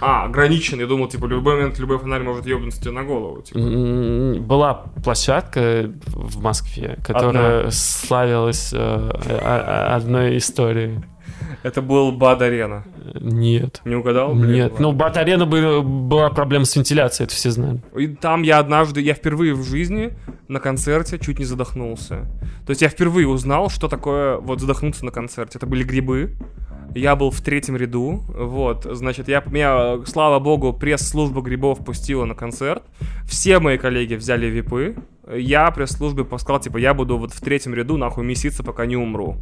[0.00, 0.80] А, ограничен.
[0.80, 3.40] Я думал, типа, в любой момент любой фонарь может ебнуться тебе на голову.
[3.42, 3.60] типа.
[4.40, 9.10] Была площадка в Москве, которая славилась э,
[9.94, 11.00] одной историей.
[11.62, 12.84] Это был Бад-арена.
[13.14, 13.80] Нет.
[13.84, 14.34] Не угадал?
[14.34, 14.86] Блин, Нет, ладно.
[14.88, 17.80] ну в Батарена была проблема с вентиляцией, это все знали.
[17.96, 20.12] И там я однажды, я впервые в жизни
[20.48, 22.26] на концерте чуть не задохнулся.
[22.66, 25.58] То есть я впервые узнал, что такое вот задохнуться на концерте.
[25.58, 26.36] Это были грибы.
[26.94, 32.34] Я был в третьем ряду, вот, значит, я, меня, слава богу, пресс-служба грибов пустила на
[32.34, 32.82] концерт.
[33.24, 34.96] Все мои коллеги взяли випы.
[35.32, 39.36] Я пресс-службе сказал, типа, я буду вот в третьем ряду нахуй меситься, пока не умру.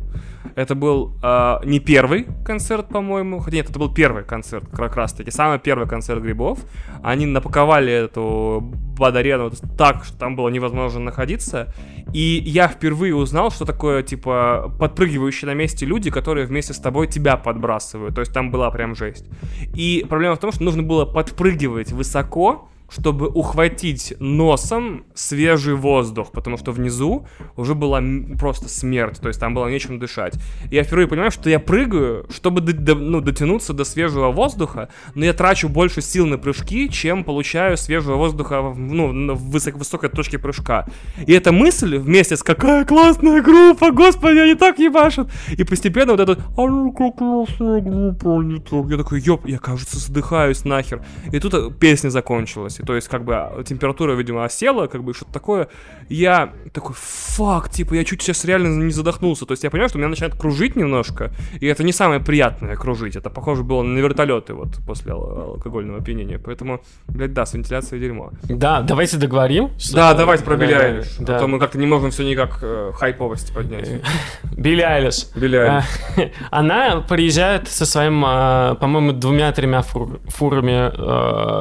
[0.55, 3.41] Это был э, не первый концерт, по-моему.
[3.41, 5.31] Хотя нет, это был первый концерт, как раз таки.
[5.31, 6.59] Самый первый концерт грибов.
[7.03, 11.75] Они напаковали эту бад-арену вот так, что там было невозможно находиться.
[12.13, 17.09] И я впервые узнал, что такое, типа, подпрыгивающие на месте люди, которые вместе с тобой
[17.09, 18.15] тебя подбрасывают.
[18.15, 19.27] То есть там была прям жесть.
[19.75, 26.57] И проблема в том, что нужно было подпрыгивать высоко, чтобы ухватить носом свежий воздух, потому
[26.57, 27.27] что внизу
[27.57, 28.03] уже была
[28.39, 30.35] просто смерть, то есть там было нечем дышать.
[30.71, 34.89] И я впервые понимаю, что я прыгаю, чтобы до- до- ну, дотянуться до свежего воздуха,
[35.15, 39.77] но я трачу больше сил на прыжки, чем получаю свежего воздуха в- ну, на высок-
[39.79, 40.87] высокой точке прыжка.
[41.27, 46.21] И эта мысль вместе с «какая классная группа, господи, они так ебашут!» И постепенно вот
[46.21, 51.03] этот «а ну как классная группа, они так...» Я такой «ёп, я, кажется, задыхаюсь нахер».
[51.33, 52.80] И тут песня закончилась.
[52.81, 55.69] И то есть, как бы, а, температура, видимо, осела, как бы, что-то такое.
[56.09, 59.45] Я такой, фак, типа, я чуть сейчас реально не задохнулся.
[59.47, 63.17] То есть, я понимаю, что меня начинает кружить немножко, и это не самое приятное кружить.
[63.17, 66.39] Это, похоже, было на вертолеты вот после ал- алкогольного опьянения.
[66.39, 68.31] Поэтому, блядь, да, с вентиляцией дерьмо.
[68.45, 69.71] Да, давайте договорим.
[69.79, 71.17] что- Да, давайте про Билли Айлиш.
[71.19, 71.37] да.
[71.37, 73.89] А то мы как-то не можем все никак э, хайповость поднять.
[74.57, 75.27] Билли Айлиш.
[75.37, 75.85] Билли Айлиш.
[76.17, 76.23] А,
[76.61, 80.91] Она приезжает со своим, а, по-моему, двумя-тремя фур- фурами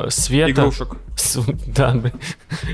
[0.06, 0.52] э, света.
[0.52, 0.96] Игрушек.
[1.20, 2.14] С- Да, блин,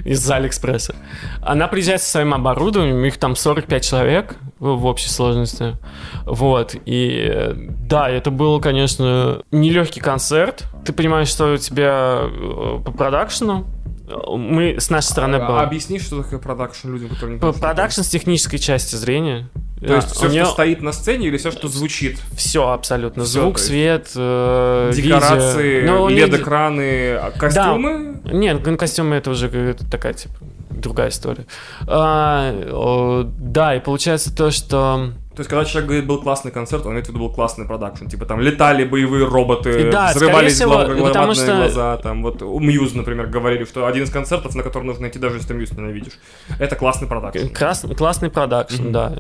[0.06, 0.96] из Алиэкспресса.
[1.42, 5.78] Она приезжает со своим оборудованием, их там 45 человек в общей сложности.
[6.26, 10.64] Вот, и да, это был, конечно, нелегкий концерт.
[10.86, 13.66] Ты понимаешь, что у тебя э, по продакшену
[14.08, 15.62] мы с нашей стороны А, было...
[15.62, 19.50] Объясни, что такое продакшн людям, которые не По- понимают, Продакшн с технической части зрения.
[19.80, 22.20] То есть все, у что стоит на сцене или все, что звучит?
[22.36, 23.24] Все абсолютно.
[23.24, 25.94] Всё, Звук, есть свет, э, Декорации, видео.
[25.94, 28.22] Ну, LED-экраны, а костюмы?
[28.26, 30.36] Нет, ну, костюмы это уже какая-то такая, типа,
[30.70, 31.46] другая история.
[31.88, 35.12] А, о, да, и получается то, что...
[35.36, 38.06] То есть, когда человек говорит, был классный концерт, он имеет в виду был классный продакшн.
[38.08, 41.98] Типа там летали боевые роботы, Да, взрывались всего, потому что- глаза.
[41.98, 45.36] Там вот у Muse, например, говорили, что один из концертов, на который нужно идти, даже
[45.36, 46.14] если ты Muse ненавидишь.
[46.60, 47.48] Это классный продакшн.
[47.54, 48.92] Крас- классный продакшн, Мгм.
[48.92, 49.14] да.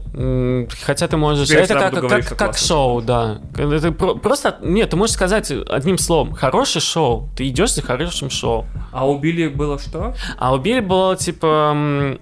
[0.85, 1.47] Хотя ты можешь...
[1.49, 2.67] Теперь это как, как, говорить, как классный.
[2.67, 3.41] шоу, да.
[3.57, 4.57] Это про- просто...
[4.61, 6.33] Нет, ты можешь сказать одним словом.
[6.33, 7.29] Хорошее шоу.
[7.35, 8.65] Ты идешь за хорошим шоу.
[8.91, 10.15] А у Билли было что?
[10.37, 11.75] А у Билли было типа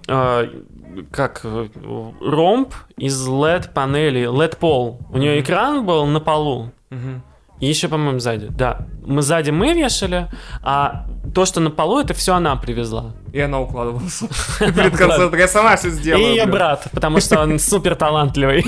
[0.08, 0.48] э,
[1.10, 1.68] как э,
[2.20, 5.00] ромб из LED панели, LED пол.
[5.10, 6.70] У нее экран был на полу.
[7.60, 8.48] И еще, по-моему, сзади.
[8.50, 8.86] Да.
[9.06, 10.28] Мы сзади мы вешали,
[10.62, 13.12] а то, что на полу, это все она привезла.
[13.32, 14.22] И она укладывалась
[14.58, 15.38] перед концертом.
[15.38, 16.20] Я сама все сделала.
[16.20, 18.64] И ее брат, потому что он супер талантливый.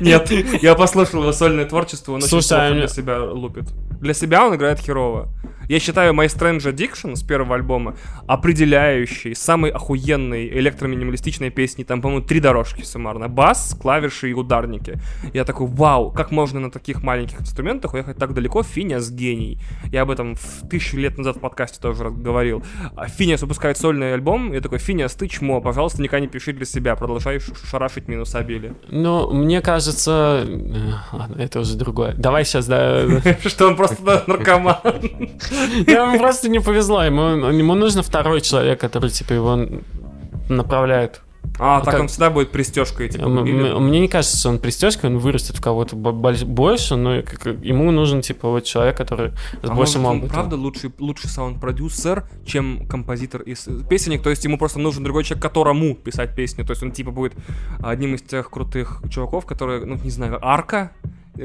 [0.00, 0.30] Нет,
[0.62, 3.64] я послушал его сольное творчество, он очень а плохо для себя лупит.
[4.00, 5.28] Для себя он играет херово.
[5.68, 7.96] Я считаю My Strange Addiction с первого альбома
[8.28, 11.82] определяющий, самой охуенной электроминималистичной песни.
[11.82, 13.28] Там, по-моему, три дорожки суммарно.
[13.28, 15.00] Бас, клавиши и ударники.
[15.34, 18.62] Я такой, вау, как можно на таких маленьких инструментах уехать так далеко?
[18.62, 19.58] Финиас гений.
[19.90, 22.62] Я об этом в тысячу лет назад в подкасте тоже говорил.
[22.96, 26.64] А Финиас выпускает сольный альбом, я такой, Финиас, ты чмо, пожалуйста, никогда не пиши для
[26.66, 28.74] себя, продолжай шарашить минусабили.
[28.88, 30.44] Ну, мне кажется...
[30.46, 32.14] э, Ладно, это уже другое.
[32.16, 32.66] Давай сейчас.
[33.46, 34.76] Что он просто да, наркоман.
[35.86, 37.02] Ему просто не повезло.
[37.02, 39.58] Ему, ему нужно второй человек, который, типа, его
[40.48, 41.22] направляет
[41.58, 43.22] А, так он всегда будет пристежкой, типа.
[43.24, 47.14] Или- Мне не кажется, что он пристежкой, он вырастет в кого-то бо- больш- больше, но
[47.14, 49.30] ему нужен, типа, вот человек, который
[49.62, 50.34] с А большим может, опытом.
[50.34, 55.42] правда лучший, лучший саунд-продюсер, чем композитор из песенник, то есть ему просто нужен другой человек,
[55.42, 57.32] которому писать песню, то есть он типа будет
[57.82, 60.90] одним из тех крутых чуваков, которые, ну не знаю, Арка,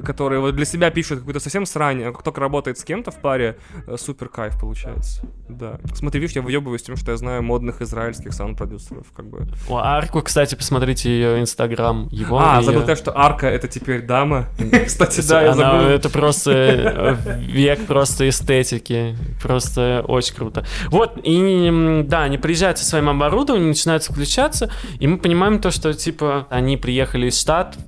[0.04, 3.16] которые вот для себя пишут какую-то совсем срань, а как только работает с кем-то в
[3.16, 5.22] паре, э, супер кайф получается.
[5.50, 5.80] Да.
[5.94, 9.48] Смотри, видишь, я въебываюсь тем, что я знаю модных израильских саунд-продюсеров, как бы.
[9.70, 12.08] О, Арку, кстати, посмотрите ее инстаграм.
[12.12, 14.48] Его, а, её- забыл сказать, что Арка это теперь дама.
[14.86, 15.88] Кстати, да, я забыл.
[15.88, 19.16] Это просто э, век просто эстетики.
[19.42, 20.66] Просто очень круто.
[20.88, 25.94] Вот, и да, они приезжают со своим оборудованием, начинают включаться, и мы понимаем то, что,
[25.94, 27.82] типа, они приехали из Штатов,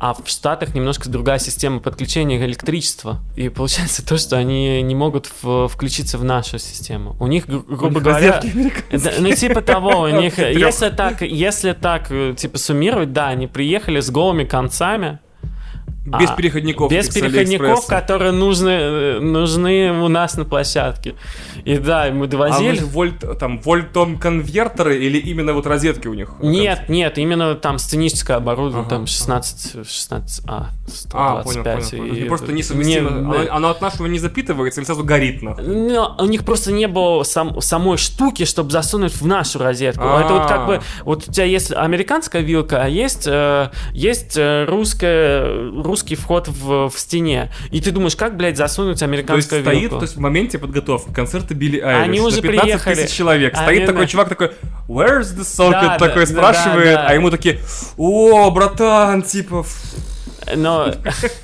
[0.00, 3.20] а в Штатах немножко другая система подключения электричества.
[3.36, 7.16] И получается то, что они не могут в- включиться в нашу систему.
[7.20, 8.40] У них, гру- грубо говоря...
[8.92, 13.46] Да, ну, типа того, у них, если так, если так, э, типа, суммировать, да, они
[13.46, 15.18] приехали с голыми концами,
[16.06, 16.90] Без а, переходников.
[16.90, 21.14] без переходников, которые нужны, нужны у нас на площадке.
[21.64, 22.78] И да, мы А довозили.
[22.80, 26.30] вы вольт, там, вольтом конвертеры или именно вот розетки у них?
[26.40, 29.06] Нет, нет, именно там сценическое оборудование, Ага, там ага.
[29.06, 30.70] 16, 16, а,
[31.12, 31.90] А, понял, 125.
[31.90, 32.24] понял, понял.
[32.24, 33.10] и- просто несовместимо.
[33.10, 35.64] не- оно, оно от нашего не запитывается или сразу горит нахуй?
[35.66, 40.04] Ну, у них просто не было сам- самой штуки, чтобы засунуть в нашу розетку.
[40.04, 44.64] Это вот как бы, вот у тебя есть американская вилка, а есть, э, есть э,
[44.66, 47.50] русская, русский вход в, в стене.
[47.70, 51.12] И ты думаешь, как, блядь, засунуть То есть американскую стоит, то есть в моменте подготовки
[51.12, 52.94] концерта Билли Айлиш Они уже на 15 приехали.
[52.94, 53.54] тысяч человек.
[53.54, 54.52] Они Стоит такой на- чувак такой,
[54.86, 55.70] where's the socket?
[55.70, 57.08] Да, такой да, спрашивает, да, да.
[57.08, 57.58] а ему такие,
[57.96, 59.64] о, братан, типа,
[60.54, 60.92] Но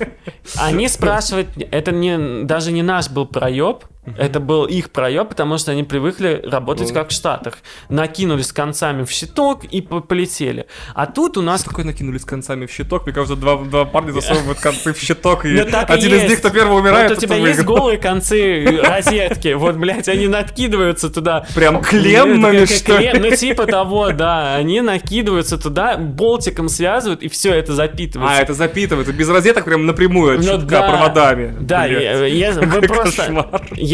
[0.57, 3.83] они спрашивают, это не, даже не наш был проеб,
[4.17, 7.57] это был их проеб, потому что они привыкли работать как в Штатах.
[7.89, 10.67] Накинулись концами в щиток и по- полетели.
[10.93, 13.05] А тут у нас Что такое накинулись концами в щиток?
[13.05, 16.49] Мне кажется, два, два парня засовывают концы в щиток, и Ну, один из них, кто
[16.49, 21.45] первый умирает, вот у тот тебя есть голые концы розетки, вот, блядь, они накидываются туда.
[21.55, 23.11] Прям клеммами, что ли?
[23.17, 24.55] Ну, типа того, да.
[24.55, 28.37] Они накидываются туда, болтиком связывают, и все это запитывается.
[28.37, 31.55] А, это запитывает, без розеток прям напрямую Ну проводами.
[31.59, 33.31] Да, я- вы Какой просто...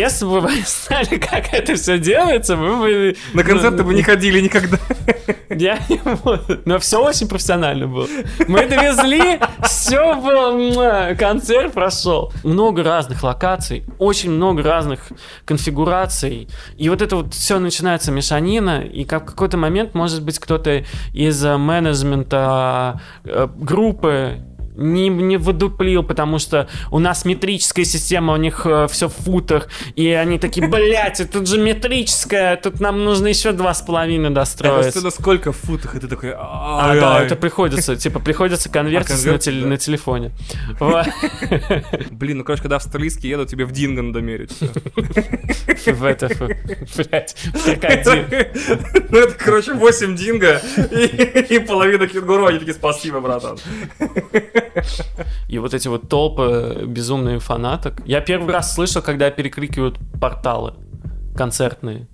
[0.01, 3.15] Если бы вы знали, как это все делается, вы бы...
[3.33, 4.79] На концерты вы не ходили никогда.
[5.49, 6.59] Я не буду.
[6.65, 8.07] Но все очень профессионально было.
[8.47, 12.33] Мы довезли, все было, концерт прошел.
[12.43, 15.01] Много разных локаций, очень много разных
[15.45, 16.47] конфигураций.
[16.77, 20.83] И вот это вот все начинается мешанина, и как в какой-то момент, может быть, кто-то
[21.13, 24.39] из э, менеджмента э, группы
[24.75, 30.09] не, не выдуплил, потому что у нас метрическая система, у них все в футах, и
[30.09, 34.91] они такие, блядь, тут же метрическая, тут нам нужно еще два с половиной Это достроить.
[34.91, 36.33] все насколько в футах, и ты такой...
[36.35, 39.67] А, да, это приходится, типа, приходится конвертить А, на, конверт, теле- да.
[39.67, 40.31] на телефоне.
[42.11, 44.57] Блин, ну, короче, когда австралийские едут, тебе в Динго надо мерить.
[45.85, 46.27] В это,
[46.95, 47.35] блядь.
[49.09, 52.45] Ну, это, короче, 8 Динго и и половина кенгуру.
[52.45, 53.57] Они такие, спасибо, братан.
[55.49, 58.01] И вот эти вот толпы безумные фанаток.
[58.05, 60.73] Я первый раз слышал, когда перекрикивают порталы
[61.35, 62.07] концертные.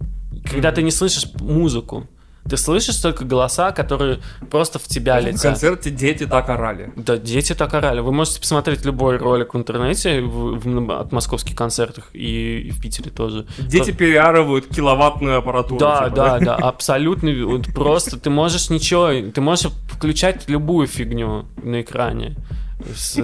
[0.49, 2.07] Когда ты не слышишь музыку.
[2.49, 5.41] Ты слышишь только голоса, которые просто в тебя В летят.
[5.41, 6.93] концерте дети так орали.
[6.95, 7.99] Да, дети так орали.
[7.99, 12.81] Вы можете посмотреть любой ролик в интернете в- в- от московских концертах и, и в
[12.81, 13.47] Питере тоже.
[13.59, 15.77] Дети переарывают киловаттную аппаратуру.
[15.77, 17.31] Да, типа, да, да, абсолютно.
[17.45, 22.35] Вот просто ты можешь ничего, ты можешь включать любую фигню на экране.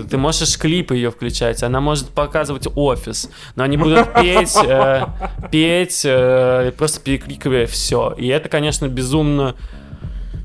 [0.10, 5.06] Ты можешь клипы ее включать, она может показывать офис, но они будут петь, э,
[5.52, 8.16] петь, э, просто перекрикивая все.
[8.18, 9.56] И это, конечно, безумно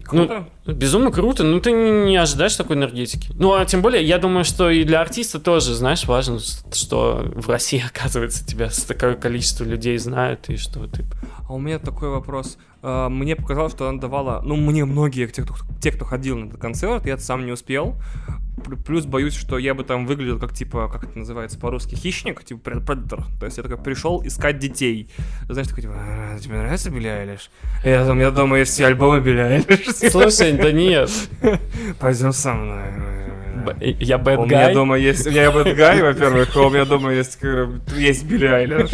[0.09, 0.49] Круто.
[0.67, 3.31] Безумно круто, ну ты не, ожидаешь такой энергетики.
[3.35, 6.38] Ну, а тем более, я думаю, что и для артиста тоже, знаешь, важно,
[6.73, 11.05] что в России, оказывается, тебя с такое количество людей знают, и что ты...
[11.47, 12.57] А у меня такой вопрос.
[12.83, 14.41] А, Мне показалось, что она давала...
[14.45, 17.97] Ну, мне многие, те, кто, те, кто ходил на этот концерт, я сам не успел.
[18.87, 22.61] Плюс боюсь, что я бы там выглядел как, типа, как это называется по-русски, хищник, типа,
[22.71, 23.21] пред- предатор.
[23.38, 25.09] То есть я такой пришел искать детей.
[25.49, 27.51] Знаешь, такой, типа, «А, тебе нравится Билли Айлиш?
[27.85, 30.11] Я, там, я есть все альбомы Билли Айлиш.
[30.11, 31.09] Слушай, да нет,
[32.01, 32.83] Пойдем со мной.
[33.64, 35.27] б- я бэд У меня дома есть...
[35.29, 37.38] Bad Guy, во-первых, а у меня дома есть,
[37.97, 38.91] есть Билли Айлиш.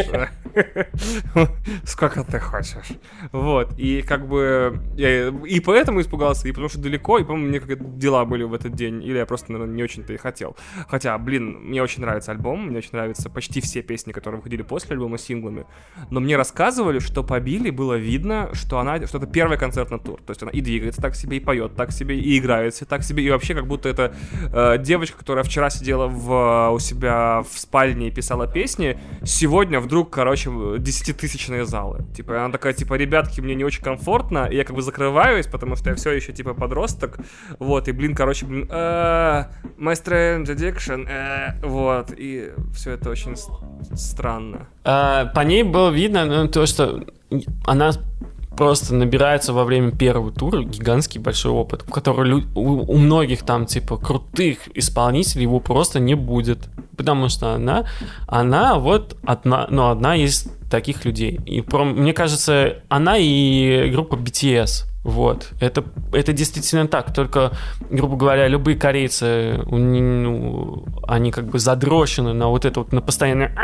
[1.85, 2.97] Сколько ты хочешь.
[3.33, 4.79] Вот, и как бы...
[4.97, 8.75] И поэтому испугался, и потому что далеко, и, по-моему, мне как дела были в этот
[8.75, 10.57] день, или я просто, наверное, не очень-то и хотел.
[10.89, 14.95] Хотя, блин, мне очень нравится альбом, мне очень нравятся почти все песни, которые выходили после
[14.95, 15.67] альбома синглами,
[16.11, 19.99] но мне рассказывали, что по Билли было видно, что она, что это первый концерт на
[19.99, 23.03] тур, то есть она и двигается так себе, и поет так себе, и играет так
[23.03, 24.15] себе, и вообще как будто это
[24.53, 30.11] э, девочка, которая вчера сидела в, у себя в спальне и писала песни, сегодня вдруг,
[30.11, 30.44] короче,
[30.79, 32.05] десятитысячные залы.
[32.15, 35.77] Типа, она такая, типа, ребятки, мне не очень комфортно, и я как бы закрываюсь, потому
[35.77, 37.19] что я все еще, типа, подросток,
[37.59, 39.45] вот, и, блин, короче, блин, э,
[39.79, 43.37] My Strange Addiction, э, вот, и все это очень
[43.95, 44.69] странно.
[44.85, 47.05] А, по ней было видно, ну, то, что
[47.65, 47.93] она
[48.57, 53.97] просто набирается во время первого тура гигантский большой опыт, который у, у многих там, типа,
[53.97, 56.69] крутых исполнителей его просто не будет.
[56.97, 57.87] Потому что она,
[58.27, 61.41] она вот одна, ну, одна из таких людей.
[61.47, 64.87] И про, мне кажется, она и группа BTS.
[65.05, 65.85] Вот, это,
[66.15, 67.53] это действительно так, только,
[67.91, 73.55] грубо говоря, любые корейцы, ну, они как бы задрощены на вот это вот, на постоянное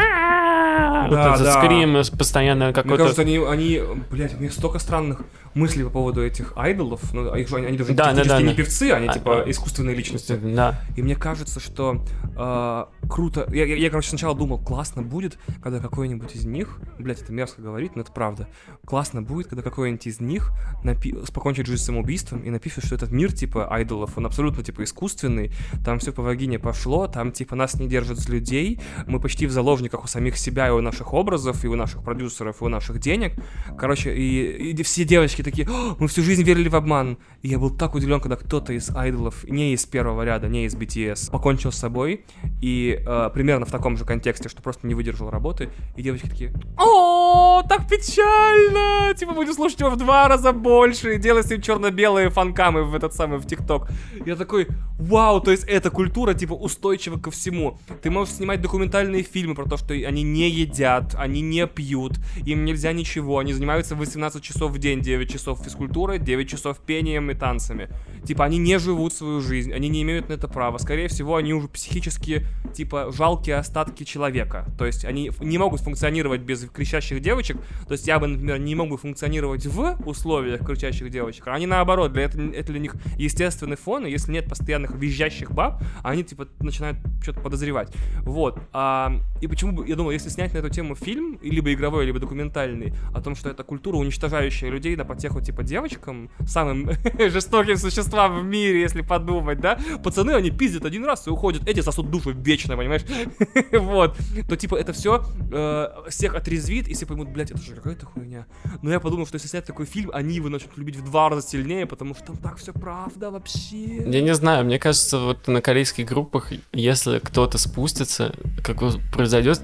[1.09, 1.63] да, вот этот да.
[1.63, 2.89] скрим постоянно какой-то...
[2.89, 3.81] Мне кажется, они, они,
[4.11, 5.23] блядь, у меня столько странных
[5.55, 8.55] мысли по поводу этих айдолов, ну, они, они даже да, да, да, не да.
[8.55, 10.39] певцы, они а, типа а, искусственные личности.
[10.43, 10.81] Да.
[10.97, 12.05] И мне кажется, что
[12.37, 13.49] э, круто.
[13.53, 17.63] Я, я, я, короче, сначала думал, классно будет, когда какой-нибудь из них, блядь, это мерзко
[17.63, 18.49] говорить, но это правда.
[18.87, 20.53] Классно будет, когда какой-нибудь из них
[20.85, 25.53] напи- покончит жизнь самоубийством и напишет, что этот мир, типа, айдолов, он абсолютно, типа, искусственный,
[25.85, 29.51] там все по вагине пошло, там, типа, нас не держат с людей, мы почти в
[29.51, 33.01] заложниках у самих себя и у наших образов, и у наших продюсеров, и у наших
[33.01, 33.33] денег.
[33.77, 35.69] Короче, и, и все девочки такие,
[35.99, 37.19] мы всю жизнь верили в обман.
[37.43, 40.75] И я был так удивлен, когда кто-то из айдолов, не из первого ряда, не из
[40.75, 42.25] BTS, покончил с собой.
[42.61, 45.71] И э, примерно в таком же контексте, что просто не выдержал работы.
[45.97, 49.15] И девочки такие, о, так печально!
[49.15, 52.95] Типа будем слушать его в два раза больше и делать с ним черно-белые фанкамы в
[52.95, 53.89] этот самый, в ТикТок.
[54.27, 54.69] Я такой,
[54.99, 57.79] вау, то есть эта культура, типа, устойчива ко всему.
[58.03, 62.65] Ты можешь снимать документальные фильмы про то, что они не едят, они не пьют, им
[62.65, 67.35] нельзя ничего, они занимаются 18 часов в день, 9 часов физкультурой, 9 часов пением и
[67.35, 67.89] танцами.
[68.25, 70.79] Типа, они не живут свою жизнь, они не имеют на это права.
[70.79, 74.67] Скорее всего, они уже психически, типа, жалкие остатки человека.
[74.79, 77.57] То есть, они не могут функционировать без кричащих девочек.
[77.87, 81.49] То есть, я бы, например, не мог бы функционировать в условиях кричащих девочек.
[81.49, 85.83] Они наоборот, для этого, это для них естественный фон, и если нет постоянных визжащих баб,
[86.03, 87.93] они, типа, начинают что-то подозревать.
[88.23, 88.61] Вот.
[88.73, 92.19] А, и почему бы, я думал, если снять на эту тему фильм, либо игровой, либо
[92.19, 97.91] документальный, о том, что это культура, уничтожающая людей на потеху, типа, девочкам, самым жестоким существом
[97.91, 99.79] существа в мире, если подумать, да?
[100.03, 101.69] Пацаны, они пиздят один раз и уходят.
[101.69, 103.03] Эти сосут душу вечно, понимаешь?
[103.73, 104.17] вот.
[104.49, 108.47] То, типа, это все э, всех отрезвит, и все поймут, блядь, это же какая-то хуйня.
[108.83, 111.47] Но я подумал, что если снять такой фильм, они его начнут любить в два раза
[111.47, 114.05] сильнее, потому что там так все правда вообще.
[114.11, 118.33] Я не знаю, мне кажется, вот на корейских группах, если кто-то спустится,
[118.65, 118.79] как
[119.13, 119.61] произойдет,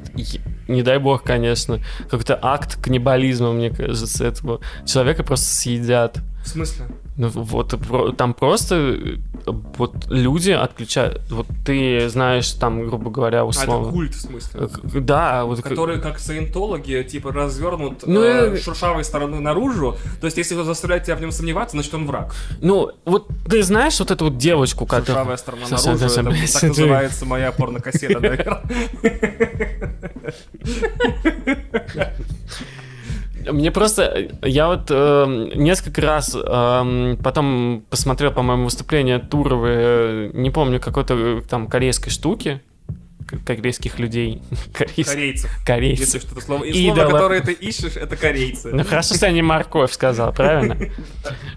[0.68, 1.80] не дай бог, конечно,
[2.10, 6.18] какой-то акт каннибализма, мне кажется, этого человека просто съедят.
[6.44, 6.86] В смысле?
[7.16, 7.74] Ну вот
[8.18, 9.16] там просто э,
[9.46, 11.22] вот люди отключают.
[11.30, 13.76] Вот ты знаешь, там, грубо говоря, условно.
[13.76, 14.60] А это культ, в смысле?
[14.60, 14.68] Э,
[15.00, 15.62] да, вот.
[15.62, 19.96] Которые, как саентологи, типа, развернут ну, э, шуршавой стороной наружу.
[20.20, 22.34] То есть, если он заставляет тебя в нем сомневаться, значит он враг.
[22.60, 25.24] Ну, вот ты знаешь вот эту вот девочку, которая.
[25.24, 28.62] Шуршавая сторона наружу, это, так называется моя порнокассета, наверное.
[33.52, 34.28] Мне просто...
[34.42, 41.14] Я вот э, несколько раз э, потом посмотрел, по-моему, выступление Туровой, э, не помню, какой-то
[41.14, 42.60] э, там корейской штуки,
[43.44, 44.42] корейских людей.
[44.72, 45.12] Корейцев.
[45.12, 45.50] Корейцев.
[45.64, 46.06] Корейцев.
[46.06, 48.72] Если что-то слово, и слово, которое ты ищешь, это корейцы.
[48.72, 50.76] Ну хорошо, что я не морковь сказал, правильно?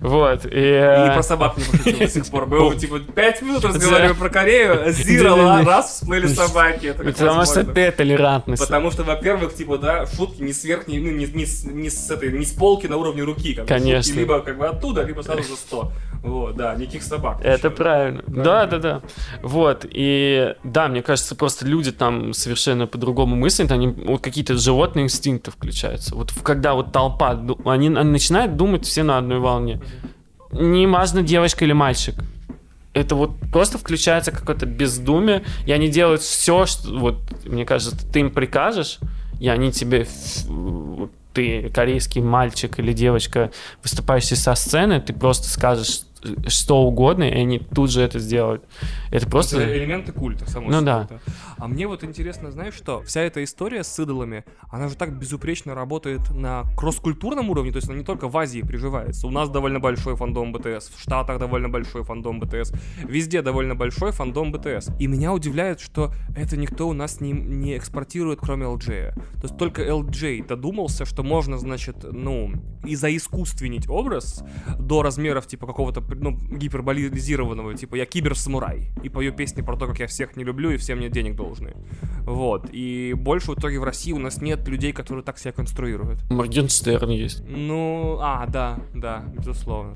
[0.01, 0.45] Вот.
[0.45, 2.45] И, и про собак не пошутил до сих пор.
[2.47, 6.93] Мы типа пять минут разговаривали про Корею, Зира раз всплыли собаки.
[6.93, 8.61] Потому что ты толерантность.
[8.61, 12.31] Потому что, во-первых, типа, да, шутки не сверх, не, ну, не, не, не, с этой,
[12.31, 13.53] не с полки на уровне руки.
[13.53, 14.03] Как Конечно.
[14.03, 15.91] Шутки, либо как бы оттуда, либо сразу за сто.
[16.23, 17.39] Вот, да, никаких собак.
[17.43, 18.23] Это правильно.
[18.27, 19.01] Да, да, да.
[19.41, 25.05] Вот, и да, мне кажется, просто люди там совершенно по-другому мыслят, они вот какие-то животные
[25.05, 26.15] инстинкты включаются.
[26.15, 27.31] Вот когда вот толпа,
[27.65, 29.81] они, они начинают думать все на одной волне.
[30.51, 32.15] Не важно, девочка или мальчик.
[32.93, 38.21] Это вот просто включается какое-то бездумие, и они делают все, что вот, мне кажется, ты
[38.21, 38.99] им прикажешь,
[39.39, 40.07] и они тебе
[41.33, 43.51] ты корейский мальчик или девочка,
[43.83, 46.01] выступающий со сцены, ты просто скажешь
[46.47, 48.63] что угодно, и они тут же это сделают.
[49.11, 49.59] Это просто...
[49.59, 51.07] Это элементы культа, само Ну собой, да.
[51.57, 53.01] А мне вот интересно, знаешь что?
[53.03, 57.89] Вся эта история с идолами, она же так безупречно работает на кросс-культурном уровне, то есть
[57.89, 59.27] она не только в Азии приживается.
[59.27, 62.71] У нас довольно большой фандом БТС, в Штатах довольно большой фандом БТС,
[63.03, 64.89] везде довольно большой фандом БТС.
[64.99, 69.13] И меня удивляет, что это никто у нас не, не экспортирует, кроме LJ.
[69.13, 72.51] То есть только LJ додумался, что можно, значит, ну,
[72.85, 74.43] и заискусственнить образ
[74.79, 79.99] до размеров, типа, какого-то, ну, гиперболизированного, типа, я киберсамурай, и пою песни про то, как
[79.99, 81.73] я всех не люблю и все мне денег должны.
[82.25, 82.69] Вот.
[82.71, 86.29] И больше в итоге в России у нас нет людей, которые так себя конструируют.
[86.29, 87.43] Моргенштерн есть.
[87.47, 89.95] Ну, а, да, да, безусловно.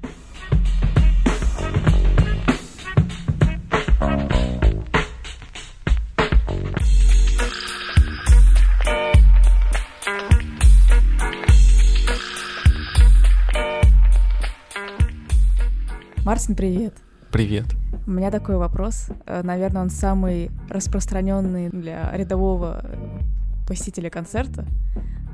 [16.34, 16.96] Мартин, привет.
[17.32, 17.66] Привет.
[18.08, 19.10] У меня такой вопрос.
[19.28, 23.20] Э, Наверное, он самый распространенный для рядового э,
[23.68, 24.66] посетителя концерта.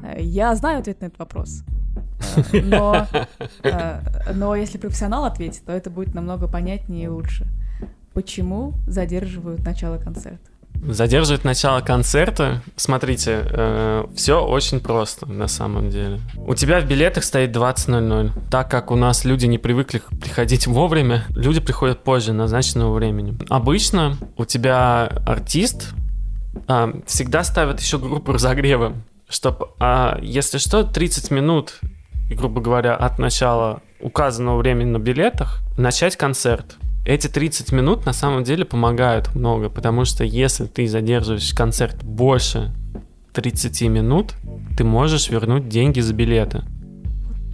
[0.03, 1.63] Э, Я знаю ответ на этот вопрос.
[2.51, 3.07] Но,
[4.35, 7.47] но если профессионал ответит, то это будет намного понятнее и лучше.
[8.13, 10.48] Почему задерживают начало концерта?
[10.87, 12.61] Задерживать начало концерта.
[12.75, 16.19] Смотрите, все очень просто на самом деле.
[16.35, 18.31] У тебя в билетах стоит 20.00.
[18.49, 23.37] Так как у нас люди не привыкли приходить вовремя, люди приходят позже назначенного времени.
[23.49, 25.93] Обычно у тебя артист
[26.67, 28.93] а, всегда ставят еще группу разогрева,
[29.27, 29.67] чтобы,
[30.21, 31.79] если что, 30 минут,
[32.29, 36.77] грубо говоря, от начала указанного времени на билетах начать концерт.
[37.05, 42.71] Эти 30 минут на самом деле помогают много, потому что если ты задерживаешь концерт больше
[43.33, 44.35] 30 минут,
[44.77, 46.59] ты можешь вернуть деньги за билеты.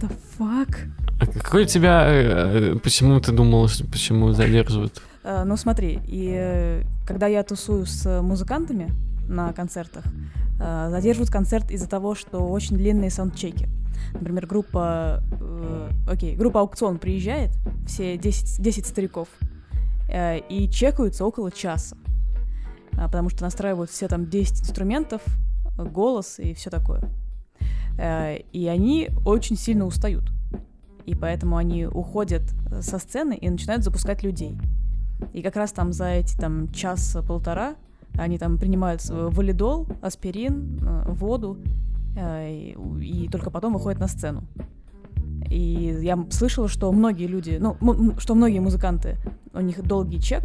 [0.00, 0.76] the fuck?
[1.20, 2.04] А какой у тебя...
[2.06, 5.00] э, э, Почему ты думал, что почему задерживают?
[5.24, 8.90] Э, Ну смотри, и когда я тусую с музыкантами
[9.28, 10.04] на концертах,
[10.58, 13.66] задерживают концерт из-за того, что очень длинные саундчеки.
[14.14, 17.50] Например, группа, э, окей, группа Аукцион приезжает,
[17.86, 19.28] все 10, 10 стариков,
[20.08, 21.96] э, и чекаются около часа,
[22.98, 25.22] А, потому что настраивают все там 10 инструментов,
[25.78, 27.02] э, голос и все такое.
[27.98, 30.24] Э, И они очень сильно устают.
[31.04, 34.58] И поэтому они уходят э, со сцены и начинают запускать людей.
[35.32, 37.76] И как раз там за эти там час-полтора
[38.18, 41.85] они там принимают э, валидол, аспирин, э, воду, э,
[42.16, 44.44] и, и только потом выходят на сцену.
[45.50, 47.76] И я слышала, что многие люди, ну,
[48.18, 49.16] что многие музыканты,
[49.52, 50.42] у них долгий чек,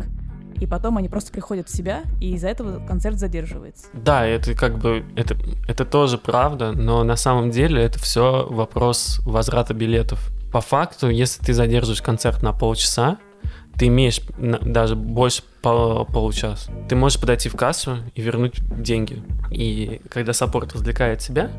[0.60, 3.88] и потом они просто приходят в себя, и из-за этого концерт задерживается.
[3.94, 5.36] Да, это как бы это,
[5.68, 10.32] это тоже правда, но на самом деле это все вопрос возврата билетов.
[10.52, 13.18] По факту, если ты задерживаешь концерт на полчаса,
[13.76, 16.72] ты имеешь даже больше пол- получаса.
[16.90, 19.22] Ты можешь подойти в кассу и вернуть деньги.
[19.50, 21.52] И когда саппорт развлекает тебя,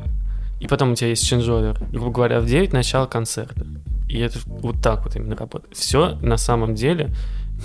[0.59, 3.65] и потом у тебя есть ченджовер, грубо говоря, в 9 начало концерта.
[4.07, 5.75] И это вот так вот именно работает.
[5.75, 7.11] Все на самом деле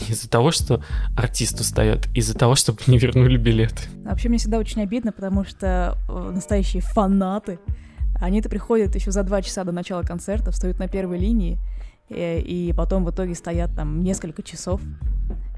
[0.08, 0.82] из-за того, что
[1.16, 3.82] артист устает, из-за того, чтобы не вернули билеты.
[4.04, 7.58] Вообще мне всегда очень обидно, потому что э, настоящие фанаты,
[8.20, 11.58] они-то приходят еще за два часа до начала концерта, встают на первой линии,
[12.08, 14.80] э, и потом в итоге стоят там несколько часов.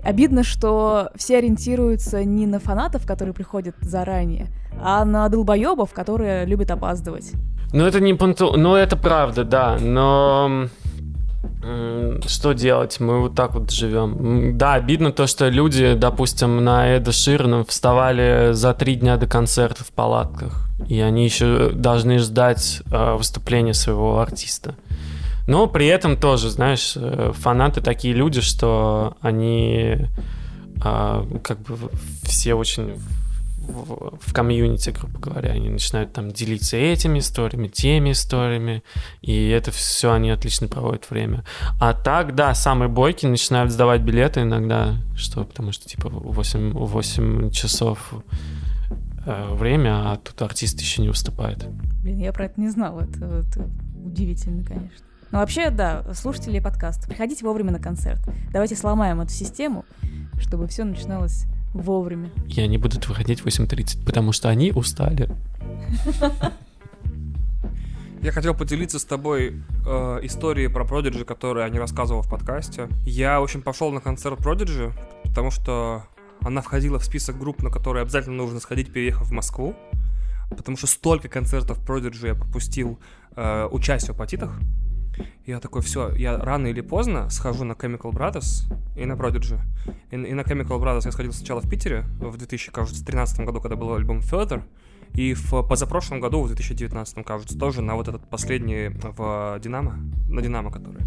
[0.03, 4.48] Обидно, что все ориентируются не на фанатов, которые приходят заранее,
[4.82, 7.32] а на долбоебов, которые любят опаздывать.
[7.72, 8.55] Ну, это не пункту...
[8.57, 10.68] Ну, это правда, да, но...
[12.26, 13.01] Что делать?
[13.01, 14.57] Мы вот так вот живем.
[14.57, 19.84] Да, обидно то, что люди, допустим, на Эда Ширна вставали за три дня до концерта
[19.84, 24.74] в палатках, и они еще должны ждать э, выступления своего артиста.
[25.47, 30.07] Но при этом тоже, знаешь, э, фанаты такие люди, что они
[30.82, 31.76] а, как бы
[32.22, 32.99] все очень
[33.61, 38.82] в, в комьюнити, грубо говоря, они начинают там делиться этими историями, теми историями,
[39.20, 41.45] и это все они отлично проводят время.
[41.80, 47.51] А так, да, самые бойки начинают сдавать билеты иногда, что, потому что типа 8, 8
[47.51, 48.12] часов
[49.26, 51.64] э, время, а тут артист еще не выступает.
[52.03, 53.68] Блин, я про это не знала, это, это
[54.05, 55.09] удивительно, конечно.
[55.31, 58.20] Но вообще, да, слушатели подкаста, приходите вовремя на концерт.
[58.53, 59.85] Давайте сломаем эту систему,
[60.41, 62.31] чтобы все начиналось вовремя.
[62.49, 65.28] И они будут выходить в 8.30, потому что они устали.
[68.22, 72.89] Я хотел поделиться с тобой э, историей про Prodigy, которую я не рассказывал в подкасте.
[73.07, 74.93] Я, в общем, пошел на концерт Prodigy,
[75.24, 76.05] потому что
[76.43, 79.74] она входила в список групп, на которые обязательно нужно сходить, переехав в Москву.
[80.51, 82.99] Потому что столько концертов Prodigy я пропустил,
[83.37, 84.59] э, учась в апатитах.
[85.47, 89.59] Я такой, все, я рано или поздно схожу на Chemical Brothers и на Prodigy.
[90.11, 93.95] И, и на Chemical Brothers я сходил сначала в Питере в 2013 году, когда был
[93.95, 94.62] альбом Further,
[95.14, 99.99] и в позапрошлом году, в 2019, кажется, тоже на вот этот последний в Динамо,
[100.29, 101.01] на Динамо который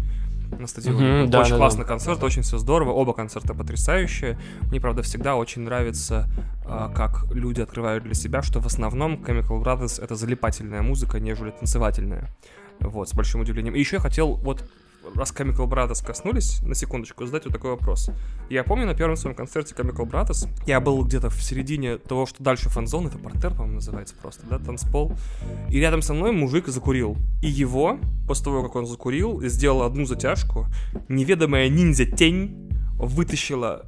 [0.58, 1.22] на стадионе.
[1.22, 2.90] Мгм, да, очень да, классный концерт, очень все здорово.
[2.90, 4.38] Оба концерта потрясающие.
[4.70, 6.28] Мне, правда, всегда очень нравится,
[6.64, 11.50] а, как люди открывают для себя, что в основном Chemical Brothers это залипательная музыка, нежели
[11.50, 12.30] танцевательная.
[12.80, 13.74] Вот, с большим удивлением.
[13.74, 14.64] И еще я хотел вот
[15.14, 18.10] раз Chemical Brothers коснулись, на секундочку, задать вот такой вопрос.
[18.48, 22.42] Я помню на первом своем концерте Chemical Brothers, я был где-то в середине того, что
[22.42, 25.12] дальше фан-зон, это портер, по-моему, называется просто, да, танцпол.
[25.70, 27.16] И рядом со мной мужик закурил.
[27.42, 30.66] И его, после того, как он закурил сделал одну затяжку,
[31.08, 33.84] неведомая ниндзя-тень вытащила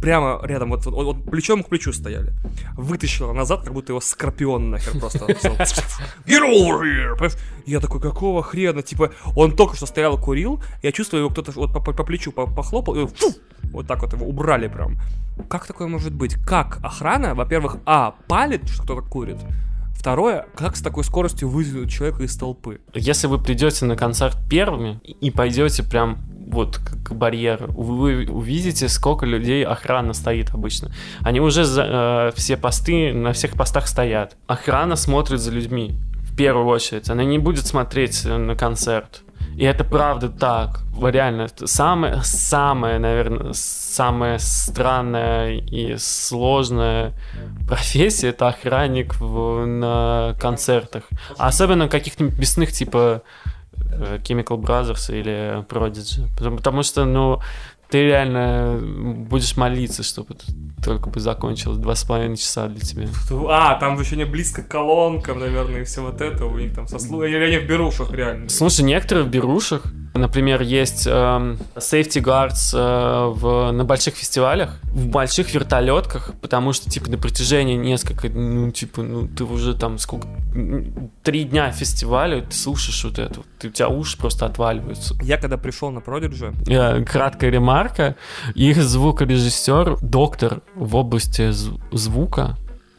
[0.00, 2.32] прямо рядом, вот, вот, вот плечом к плечу стояли.
[2.76, 5.26] Вытащила назад, как будто его скорпион нахер просто.
[6.26, 7.36] Get over here!
[7.66, 8.82] Я такой, какого хрена?
[8.82, 12.32] Типа, он только что стоял курил, я чувствую, его кто-то вот по, по- по плечу
[12.32, 13.34] по- похлопал, и фу!
[13.72, 14.98] вот так вот его убрали прям.
[15.48, 16.34] Как такое может быть?
[16.46, 19.36] Как охрана, во-первых, а, палит, что кто-то курит,
[19.98, 22.80] Второе, как с такой скоростью выдвинуть человека из толпы?
[22.94, 29.26] Если вы придете на концерт первыми и пойдете прям вот к барьеру, вы увидите, сколько
[29.26, 30.92] людей охрана стоит обычно.
[31.20, 34.36] Они уже за- э, все посты, на всех постах стоят.
[34.46, 37.10] Охрана смотрит за людьми в первую очередь.
[37.10, 39.22] Она не будет смотреть э, на концерт.
[39.58, 40.80] И это правда так.
[41.02, 47.12] Реально, самое, самое, наверное, самая странная и сложная
[47.66, 51.04] профессия это охранник в- на концертах.
[51.36, 53.22] Особенно каких-нибудь мясных типа
[53.76, 56.28] э, Chemical Brothers или Prodigy.
[56.36, 57.40] Потому, потому что, ну,
[57.90, 58.78] ты реально
[59.28, 60.36] будешь молиться, чтобы
[60.82, 63.06] только бы закончилось два с половиной часа для тебя.
[63.48, 66.86] А, там еще не близко к колонкам, наверное, и все вот это у них там
[66.88, 68.48] со слу- Или они в берушах реально.
[68.48, 69.82] Слушай, некоторые в берушах,
[70.14, 76.90] например, есть эм, safety guards э, в, на больших фестивалях, в больших вертолетках, потому что,
[76.90, 80.26] типа, на протяжении несколько, ну, типа, ну, ты уже там сколько,
[81.22, 85.14] три дня фестиваля, ты слушаешь вот это, ты, у тебя уши просто отваливаются.
[85.22, 88.16] Я когда пришел на Prodigy, Э, краткая ремарка.
[88.54, 92.56] Их звукорежиссер, доктор в области зв- звука,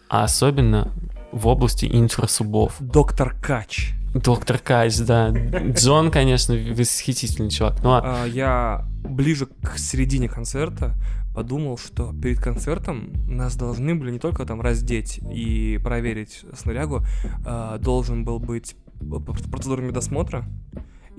[0.10, 0.92] а особенно
[1.32, 2.76] в области инфрасубов.
[2.80, 3.94] доктор Кач.
[4.14, 5.30] Доктор Кайс, да.
[5.30, 7.76] Джон, конечно, восхитительный чувак.
[7.84, 10.96] Ну, а я ближе к середине концерта
[11.36, 17.04] подумал, что перед концертом нас должны были не только там раздеть и проверить снарягу,
[17.46, 19.20] а, должен был быть п-
[19.52, 20.44] процедура медосмотра,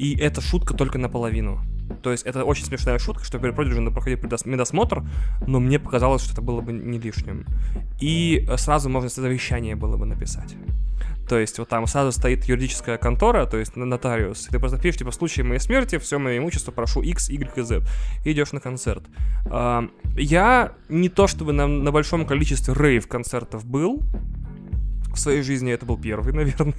[0.00, 1.60] и эта шутка только наполовину.
[2.02, 5.02] То есть это очень смешная шутка, что перед надо проходить медосмотр,
[5.46, 7.44] но мне показалось, что это было бы не лишним.
[8.00, 10.56] И э, сразу можно завещание было бы написать.
[11.28, 15.00] То есть вот там сразу стоит юридическая контора, то есть нотариус, и ты просто пишешь,
[15.00, 17.82] типа, в случае моей смерти, все мое имущество прошу X, Y и Z,
[18.24, 19.04] и идешь на концерт.
[20.16, 24.02] Я не то чтобы на, на большом количестве рейв-концертов был,
[25.14, 26.74] в своей жизни это был первый, наверное.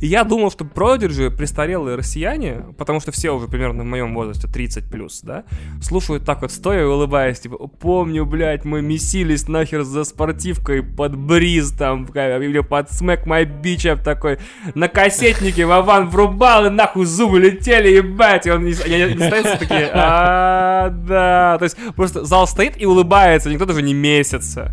[0.00, 4.48] И я думал, что Prodigy, престарелые россияне, потому что все уже примерно в моем возрасте,
[4.48, 5.44] 30 плюс, да,
[5.82, 11.16] слушают так вот стоя и улыбаясь, типа, помню, блядь, мы месились нахер за спортивкой под
[11.16, 14.38] бриз там, или под смэк май бичев такой,
[14.74, 19.58] на кассетнике Вован врубал, и нахуй зубы летели, ебать, и он не, они не стоят
[19.58, 24.72] такие, а, да, то есть просто зал стоит и улыбается, никто даже не месяца.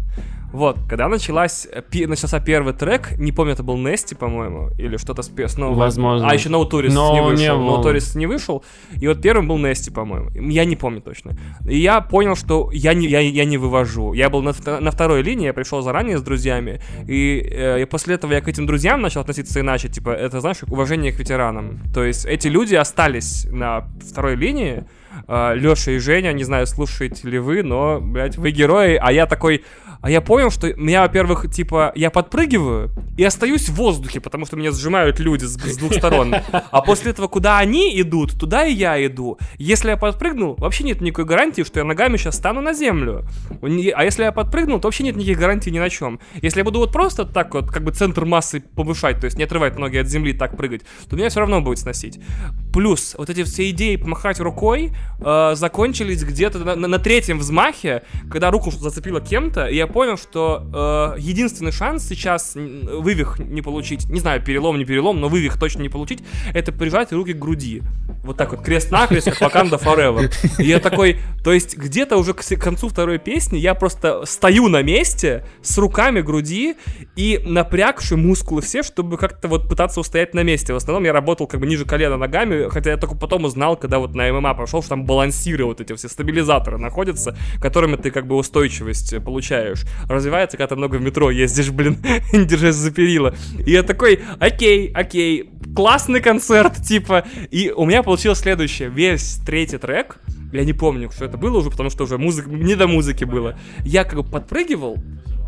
[0.53, 4.95] Вот, когда началась, э, пи- начался первый трек, не помню, это был Нести, по-моему, или
[4.97, 6.27] что-то с, пе- с нового- Возможно.
[6.29, 7.57] А, еще No Tourist Но не не вышел.
[7.57, 7.77] было.
[7.77, 8.63] No Tourist не вышел.
[9.01, 10.29] И вот первым был Нести, по-моему.
[10.49, 11.37] Я не помню точно.
[11.67, 14.13] И я понял, что я не, я, я не вывожу.
[14.13, 16.81] Я был на, на второй линии, я пришел заранее с друзьями.
[17.07, 19.89] И, э, и после этого я к этим друзьям начал относиться иначе.
[19.89, 21.79] Типа, это, знаешь, уважение к ветеранам.
[21.93, 24.85] То есть эти люди остались на второй линии.
[25.27, 29.63] Леша и Женя, не знаю, слушаете ли вы, но, блядь, вы герои, а я такой...
[30.01, 34.55] А я понял, что меня, во-первых, типа, я подпрыгиваю и остаюсь в воздухе, потому что
[34.55, 36.35] меня сжимают люди с, с двух сторон.
[36.51, 39.37] А после этого, куда они идут, туда и я иду.
[39.57, 43.25] Если я подпрыгнул, вообще нет никакой гарантии, что я ногами сейчас стану на землю.
[43.61, 46.19] А если я подпрыгнул, то вообще нет никаких гарантий ни на чем.
[46.41, 49.43] Если я буду вот просто так вот, как бы центр массы повышать, то есть не
[49.43, 52.19] отрывать ноги от земли, так прыгать, то меня все равно будет сносить.
[52.71, 58.03] Плюс вот эти все идеи помахать рукой э, закончились где-то на, на- на третьем взмахе,
[58.29, 64.09] когда руку зацепила кем-то, и я понял, что э, единственный шанс сейчас вывих не получить,
[64.09, 66.23] не знаю, перелом, не перелом, но вывих точно не получить,
[66.53, 67.81] это прижать руки к груди.
[68.23, 70.31] Вот так вот, крест-накрест, как Wakanda Forever.
[70.59, 74.81] И я такой, то есть где-то уже к концу второй песни я просто стою на
[74.83, 76.75] месте с руками груди
[77.15, 80.73] и напрягши мускулы все, чтобы как-то вот пытаться устоять на месте.
[80.73, 83.99] В основном я работал как бы ниже колена ногами, хотя я только потом узнал, когда
[83.99, 88.27] вот на ММА прошел, что там балансиры вот эти все стабилизаторы находятся, которыми ты как
[88.27, 89.76] бы устойчивость получаешь.
[90.07, 91.97] Развивается, когда ты много в метро ездишь, блин,
[92.33, 93.35] держась за перила.
[93.65, 97.25] И я такой, окей, окей, классный концерт, типа.
[97.51, 98.89] И у меня получилось следующее.
[98.89, 100.17] Весь третий трек,
[100.51, 103.57] я не помню, что это было уже, потому что уже музыка, не до музыки было.
[103.81, 104.97] Я как бы подпрыгивал,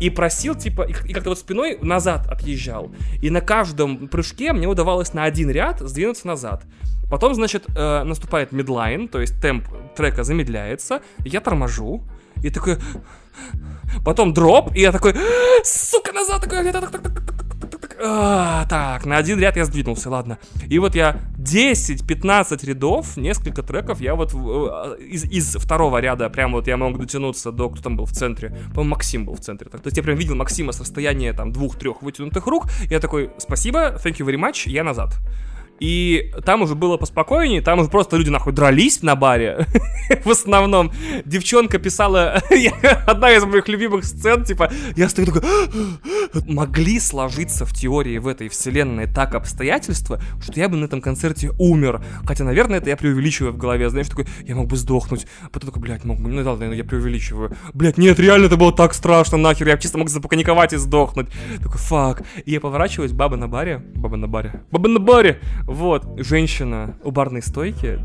[0.00, 2.90] и просил, типа, и, как-то вот спиной назад отъезжал.
[3.20, 6.64] И на каждом прыжке мне удавалось на один ряд сдвинуться назад.
[7.10, 9.64] Потом, значит, э, наступает мидлайн, то есть темп
[9.96, 12.02] трека замедляется, я торможу,
[12.42, 12.78] и такой...
[14.04, 15.14] Потом дроп, и я такой,
[15.64, 16.58] сука, назад, такой,
[18.02, 20.38] а, так, на один ряд я сдвинулся, ладно.
[20.68, 26.52] И вот я 10-15 рядов, несколько треков, я вот э, из, из второго ряда прям
[26.52, 29.68] вот я мог дотянуться до, кто там был в центре, по-моему, Максим был в центре.
[29.68, 33.30] Так, то есть я прям видел Максима с расстояния там двух-трех вытянутых рук, я такой,
[33.36, 35.18] спасибо, thank you very much, я назад.
[35.80, 39.66] И там уже было поспокойнее, там уже просто люди нахуй дрались на баре.
[40.24, 40.92] В основном
[41.24, 42.42] девчонка писала,
[43.06, 45.42] одна из моих любимых сцен, типа, я стою такой,
[46.46, 51.50] могли сложиться в теории в этой вселенной так обстоятельства, что я бы на этом концерте
[51.58, 52.02] умер.
[52.26, 55.26] Хотя, наверное, это я преувеличиваю в голове, знаешь, такой, я мог бы сдохнуть.
[55.50, 57.56] Потом такой, блядь, мог бы, ну да, наверное, я преувеличиваю.
[57.72, 61.28] Блядь, нет, реально это было так страшно, нахер, я чисто мог запаниковать и сдохнуть.
[61.62, 62.22] Такой, фак.
[62.44, 65.40] И я поворачиваюсь, баба на баре, баба на баре, баба на баре,
[65.70, 68.00] вот, женщина у барной стойки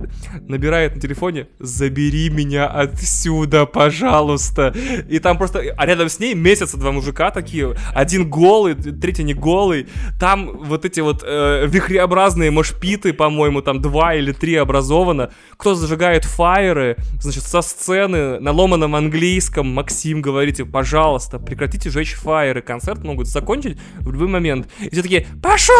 [0.47, 4.72] набирает на телефоне «Забери меня отсюда, пожалуйста!»
[5.09, 5.74] И там просто...
[5.76, 7.76] А рядом с ней месяца два мужика такие.
[7.95, 9.88] Один голый, третий не голый.
[10.20, 15.32] Там вот эти вот э, вихреобразные мошпиты, по-моему, там два или три образовано.
[15.57, 22.61] Кто зажигает фаеры, значит, со сцены на ломаном английском Максим говорите, пожалуйста, прекратите жечь фаеры.
[22.61, 24.68] Концерт могут закончить в любой момент.
[24.80, 25.74] И все такие «Пошел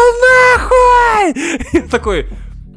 [0.56, 2.26] нахуй!» Такой,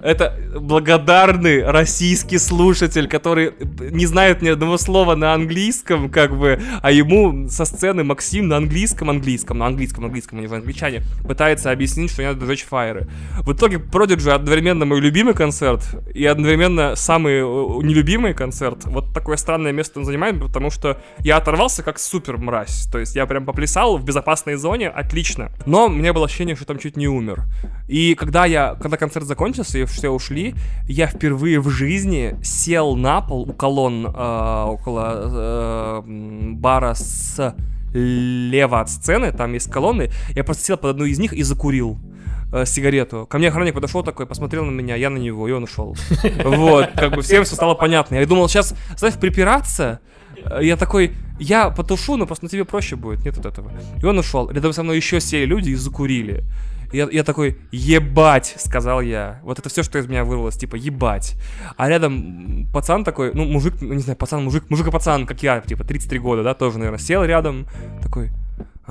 [0.01, 3.53] это благодарный российский слушатель, который
[3.91, 8.57] не знает ни одного слова на английском, как бы, а ему со сцены Максим на
[8.57, 13.07] английском, английском, на английском, английском, они же англичане, пытается объяснить, что не надо жечь фаеры.
[13.41, 15.83] В итоге Prodigy одновременно мой любимый концерт
[16.13, 18.85] и одновременно самый э, нелюбимый концерт.
[18.85, 22.87] Вот такое странное место он занимает, потому что я оторвался как супер мразь.
[22.91, 25.51] То есть я прям поплясал в безопасной зоне, отлично.
[25.65, 27.43] Но у меня было ощущение, что там чуть не умер.
[27.87, 30.55] И когда я, когда концерт закончился, и все ушли,
[30.87, 36.03] я впервые в жизни сел на пол у колонн э, около э,
[36.53, 37.55] бара с
[37.93, 41.97] лево от сцены, там есть колонны, я просто сел под одну из них и закурил
[42.51, 43.25] э, сигарету.
[43.27, 45.95] Ко мне охранник подошел такой, посмотрел на меня, я на него, и он ушел.
[46.43, 48.15] Вот, как бы всем все стало понятно.
[48.15, 49.99] Я думал, сейчас, знаешь, припираться,
[50.35, 53.71] э, я такой, я потушу, но просто на тебе проще будет, нет от этого.
[54.01, 54.49] И он ушел.
[54.49, 56.43] Рядом со мной еще сели люди и закурили.
[56.91, 59.39] Я, я такой, ебать, сказал я.
[59.43, 61.35] Вот это все, что из меня вырвалось, типа, ебать.
[61.77, 65.61] А рядом пацан такой, ну, мужик, не знаю, пацан, мужик, мужик и пацан, как я,
[65.61, 67.67] типа, 33 года, да, тоже, наверное, сел рядом,
[68.01, 68.31] такой,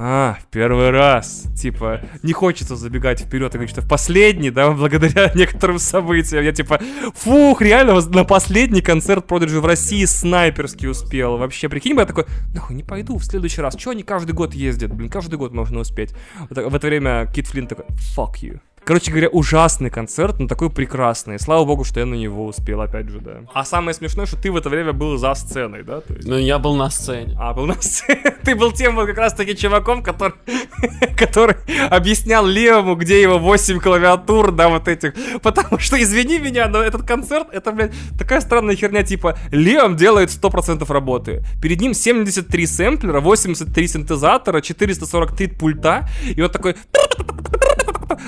[0.00, 1.46] а, в первый раз.
[1.56, 6.44] Типа, не хочется забегать вперед и говорить, что в последний, да, благодаря некоторым событиям.
[6.44, 6.80] Я типа,
[7.16, 11.36] фух, реально на последний концерт Prodigy в России снайперский успел.
[11.36, 13.74] Вообще, прикинь, я такой, нахуй, не пойду в следующий раз.
[13.74, 14.94] Чего они каждый год ездят?
[14.94, 16.14] Блин, каждый год можно успеть.
[16.48, 17.86] В это время Кит Флинн такой,
[18.16, 18.60] fuck you.
[18.88, 21.38] Короче говоря, ужасный концерт, но такой прекрасный.
[21.38, 23.42] Слава богу, что я на него успел, опять же, да.
[23.52, 26.00] А самое смешное, что ты в это время был за сценой, да?
[26.00, 26.26] То есть...
[26.26, 27.36] Ну, я был на сцене.
[27.38, 28.34] А, был на сцене.
[28.42, 30.32] Ты был тем вот как раз-таки чуваком, который,
[31.18, 31.56] который
[31.90, 35.12] объяснял Левому, где его 8 клавиатур, да, вот этих.
[35.42, 40.30] Потому что, извини меня, но этот концерт, это, блядь, такая странная херня, типа, Левом делает
[40.30, 41.44] 100% работы.
[41.60, 46.74] Перед ним 73 сэмплера, 83 синтезатора, 443 пульта, и вот такой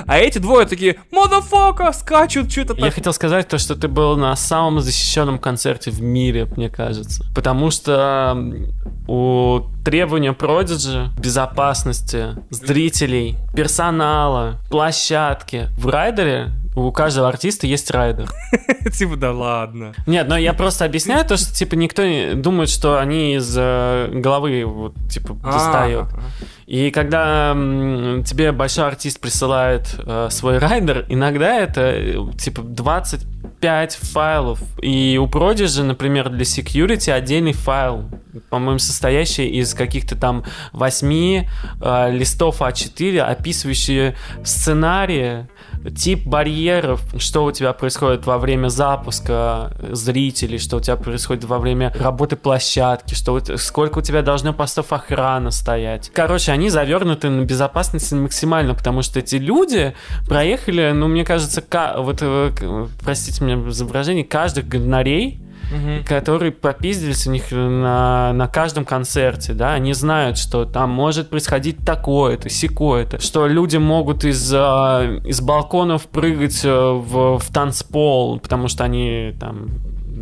[0.07, 2.85] а эти двое такие, модофока, скачут, что-то так.
[2.85, 7.25] Я хотел сказать то, что ты был на самом защищенном концерте в мире, мне кажется.
[7.35, 8.37] Потому что
[9.09, 15.69] у требования Prodigy, безопасности, зрителей, персонала, площадки.
[15.77, 18.29] В райдере у каждого артиста есть райдер.
[18.93, 19.93] Типа, да ладно.
[20.07, 24.09] Нет, но я просто объясняю то, что, типа, никто не думает, что они из э,
[24.13, 26.09] головы, вот, типа, а, достают.
[26.67, 27.53] И когда
[28.25, 33.27] тебе большой артист присылает э, свой райдер, иногда это, э, типа, 20
[33.61, 34.61] 5 файлов.
[34.83, 38.05] И у Prodigy, например, для security отдельный файл,
[38.49, 41.45] по-моему, состоящий из каких-то там 8
[41.81, 45.47] э, листов А4, описывающие сценарии,
[45.97, 51.59] тип барьеров, что у тебя происходит во время запуска зрителей, что у тебя происходит во
[51.59, 56.11] время работы площадки, что сколько у тебя должно постов охраны стоять.
[56.13, 59.95] Короче, они завернуты на безопасности максимально, потому что эти люди
[60.27, 61.63] проехали, ну, мне кажется,
[61.99, 62.51] вот, э,
[63.03, 65.41] простите меня за выражение, каждых гонорей
[65.71, 66.05] угу.
[66.05, 71.85] которые попиздились у них на, на каждом концерте, да, они знают, что там может происходить
[71.85, 74.57] такое-то, секое-то, что люди могут из, э,
[75.25, 79.69] из балконов прыгать э, в, в танцпол, потому что они там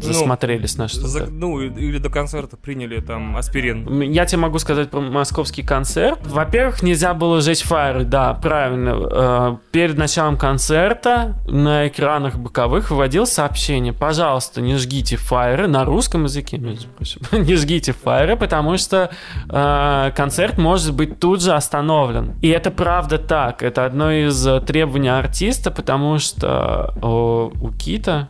[0.03, 1.09] засмотрелись ну, на что-то.
[1.09, 4.01] За, ну, или до концерта приняли там аспирин.
[4.03, 6.21] Я тебе могу сказать про московский концерт.
[6.27, 9.09] Во-первых, нельзя было жечь фаеры, да, правильно.
[9.11, 16.25] Э, перед началом концерта на экранах боковых выводил сообщение, пожалуйста, не жгите фаеры, на русском
[16.25, 19.11] языке, между прочим, не жгите фаеры, потому что
[19.49, 22.35] э, концерт может быть тут же остановлен.
[22.43, 28.29] И это правда так, это одно из требований артиста, потому что э, у Кита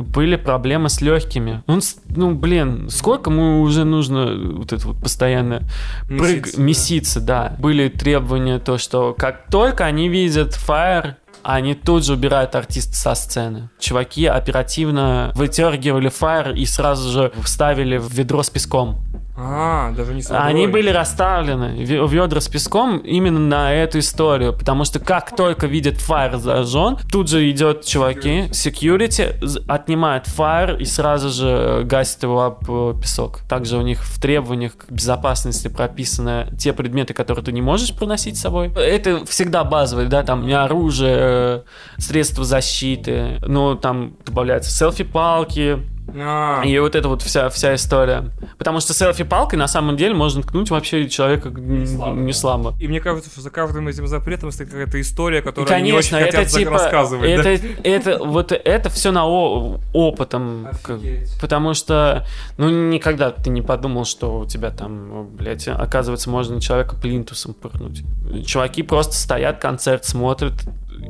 [0.00, 1.62] были проблемы с легкими.
[1.66, 5.62] Он, ну, блин, сколько ему уже нужно вот это вот постоянно
[6.08, 7.48] прыг, меситься, меситься да.
[7.50, 7.56] да.
[7.58, 13.14] Были требования то, что как только они видят Fire, они тут же убирают артиста со
[13.14, 13.70] сцены.
[13.78, 19.00] Чуваки оперативно вытергивали Fire и сразу же вставили в ведро с песком.
[19.34, 20.42] А, даже не собой.
[20.46, 25.66] Они были расставлены в ведра с песком именно на эту историю, потому что как только
[25.66, 32.42] видят фаер зажжен, тут же идет чуваки, security, отнимает фаер и сразу же гасит его
[32.42, 33.40] об э, песок.
[33.48, 38.36] Также у них в требованиях к безопасности прописаны те предметы, которые ты не можешь проносить
[38.36, 38.70] с собой.
[38.76, 41.62] Это всегда базовые, да, там оружие, э,
[41.96, 45.78] средства защиты, ну, там добавляются селфи-палки,
[46.14, 46.62] а.
[46.64, 48.30] И вот это вот вся, вся история.
[48.58, 52.16] Потому что селфи-палкой на самом деле можно ткнуть вообще человека не слабо.
[52.16, 52.74] Не слабо.
[52.80, 56.28] И мне кажется, что за каждым этим запретом стоит какая-то история, которую Конечно, они очень
[56.28, 57.30] это хотят типа, рассказывать.
[57.30, 57.68] Это, да?
[57.84, 60.66] это, вот это все на о, опытом.
[60.66, 61.38] Офигеть.
[61.40, 66.96] Потому что, ну, никогда ты не подумал, что у тебя там, блядь, оказывается, можно человека
[66.96, 68.02] плинтусом пырнуть.
[68.46, 70.54] Чуваки просто стоят, концерт смотрят,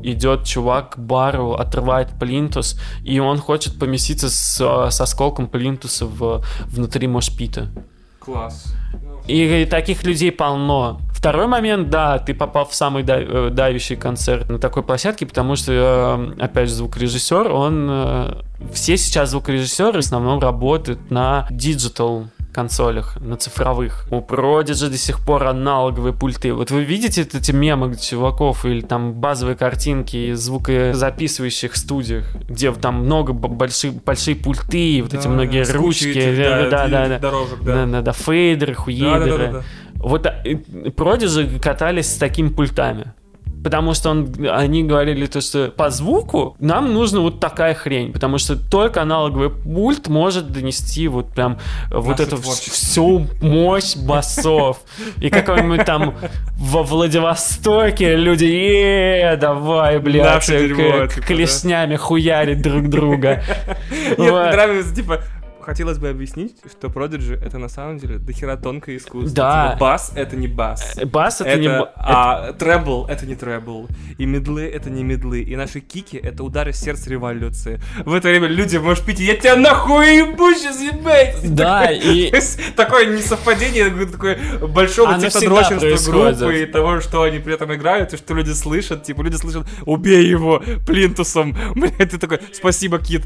[0.02, 6.44] идет чувак к бару, отрывает плинтус, и он хочет поместиться с, с осколком плинтуса в,
[6.66, 7.68] внутри mosh pit а.
[8.18, 8.72] Класс.
[9.26, 11.00] И, таких людей полно.
[11.12, 15.72] Второй момент, да, ты попал в самый э, давящий концерт на такой площадке, потому что,
[15.72, 17.88] э, опять же, звукорежиссер, он...
[17.90, 24.06] Э, все сейчас звукорежиссеры в основном работают на digital консолях, на цифровых.
[24.10, 26.52] У Prodigy до сих пор аналоговые пульты.
[26.52, 33.04] Вот вы видите эти мемы чуваков или там базовые картинки из звукозаписывающих студиях, где там
[33.04, 37.18] много больших, большие пульты, вот да, эти многие да, ручки, этих, да, да, да, да,
[37.18, 37.74] дорожек, да.
[37.74, 39.20] да, да, да, фейдеры, хуейдеры.
[39.20, 39.64] Да, да, да, да, да.
[40.02, 43.12] Вот Prodigy катались с такими пультами.
[43.62, 48.38] Потому что он, они говорили то, что по звуку нам нужна вот такая хрень, потому
[48.38, 51.58] что только аналоговый пульт может донести вот прям
[51.90, 54.78] Наше вот эту всю мощь басов.
[55.20, 56.14] И какой-нибудь там
[56.56, 60.44] во Владивостоке люди, е давай, блядь,
[61.26, 63.42] клешнями хуярить друг друга.
[64.18, 65.20] Мне нравится, типа,
[65.62, 69.34] хотелось бы объяснить, что Prodigy это на самом деле дохера тонкое искусство.
[69.34, 69.72] Да.
[69.74, 70.96] Типа, бас это не бас.
[70.96, 71.88] Э, бас это, это не бас.
[71.96, 73.88] А требл это не требл.
[74.18, 75.40] И медлы это не медлы.
[75.40, 77.80] И наши кики это удары сердца революции.
[78.04, 81.36] В это время люди, можешь пить, я тебя нахуй ебу сейчас, ебать!
[81.52, 82.32] Да, и...
[82.76, 88.34] Такое несовпадение, такое большого технодрочерства группы и того, что они при этом играют, и что
[88.34, 89.04] люди слышат.
[89.04, 91.56] Типа, люди слышат, убей его плинтусом.
[91.74, 93.22] Блядь, ты такой, спасибо, Кит.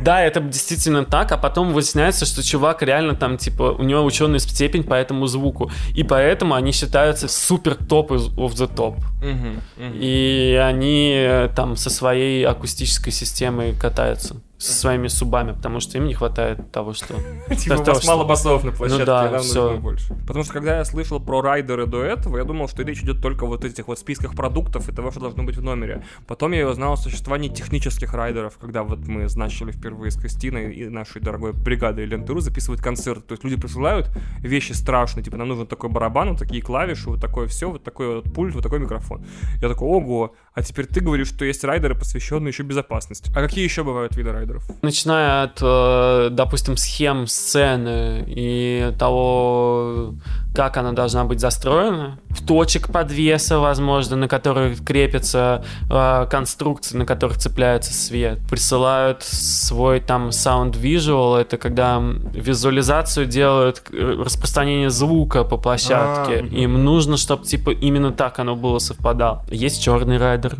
[0.00, 4.04] Да, это действительно так так, а потом выясняется, что чувак реально там, типа, у него
[4.04, 5.70] ученый степень по этому звуку.
[5.94, 8.96] И поэтому они считаются супер топ of the top.
[9.22, 9.98] Uh-huh, uh-huh.
[10.00, 16.06] И они э, там со своей акустической системой катаются со своими субами, потому что им
[16.06, 17.14] не хватает того, что...
[17.56, 20.14] Типа у вас мало басов на площадке, ну да, нам нужно больше.
[20.26, 23.46] Потому что когда я слышал про райдеры до этого, я думал, что речь идет только
[23.46, 26.04] вот этих вот списках продуктов и того, что должно быть в номере.
[26.26, 30.88] Потом я узнал о существовании технических райдеров, когда вот мы начали впервые с Кристиной и
[30.88, 33.26] нашей дорогой бригадой Лентеру записывать концерт.
[33.26, 34.08] То есть люди присылают
[34.40, 38.16] вещи страшные, типа нам нужен такой барабан, вот такие клавиши, вот такое все, вот такой
[38.16, 39.26] вот пульт, вот такой микрофон.
[39.60, 43.30] Я такой, ого, а теперь ты говоришь, что есть райдеры, посвященные еще безопасности.
[43.34, 44.45] А какие еще бывают виды райдеров?
[44.46, 44.64] Райдеров?
[44.82, 50.14] Начиная от, э, допустим, схем сцены и того,
[50.54, 57.38] как она должна быть застроена, точек подвеса, возможно, на которые крепятся э, конструкции, на которых
[57.38, 58.38] цепляется свет.
[58.48, 66.38] Присылают свой там sound visual, это когда визуализацию делают э, распространение звука по площадке.
[66.38, 66.54] А, мгм.
[66.54, 69.44] Им нужно, чтобы типа именно так оно было совпадало.
[69.50, 70.56] Есть черный райдер.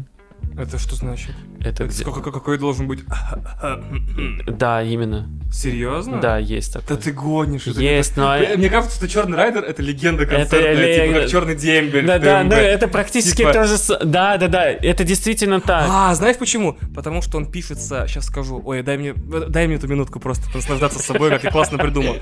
[0.58, 1.32] Это что значит?
[1.60, 3.00] Это Это где- сколько- какой должен быть?
[4.46, 5.28] Да, именно.
[5.52, 6.20] Серьезно?
[6.20, 6.96] Да, есть Да такое.
[6.98, 7.66] ты гонишь.
[7.66, 8.36] это Есть, но...
[8.36, 12.06] Мне мне кажется, что Черный Райдер это легенда Это концертная, ле- типа как Черный дембель.
[12.06, 15.86] Да, да, ну это практически Типа- то же с- Да, да, да, это действительно так.
[15.88, 16.76] А, знаешь почему?
[16.94, 20.98] Потому что он пишется, сейчас скажу, ой, дай мне, дай мне эту минутку просто наслаждаться
[20.98, 22.16] собой, как я классно придумал.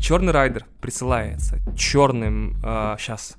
[0.00, 2.56] Черный райдер присылается черным,
[2.98, 3.34] сейчас,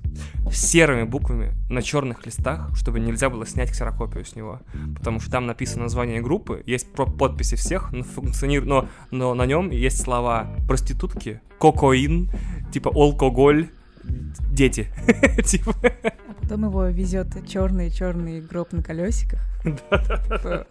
[0.52, 4.60] серыми буквами на черных листах, чтобы нельзя было снять ксерокопию с него.
[4.96, 9.46] Потому что там написано название группы, есть про- подписи всех, но, функционирует, но, но на
[9.46, 12.30] нем есть слова проститутки, кокаин,
[12.70, 13.70] типа алкоголь,
[14.04, 14.88] дети.
[15.44, 15.74] Типа.
[15.82, 19.40] А потом его везет черный-черный гроб на колесиках.
[19.88, 20.66] По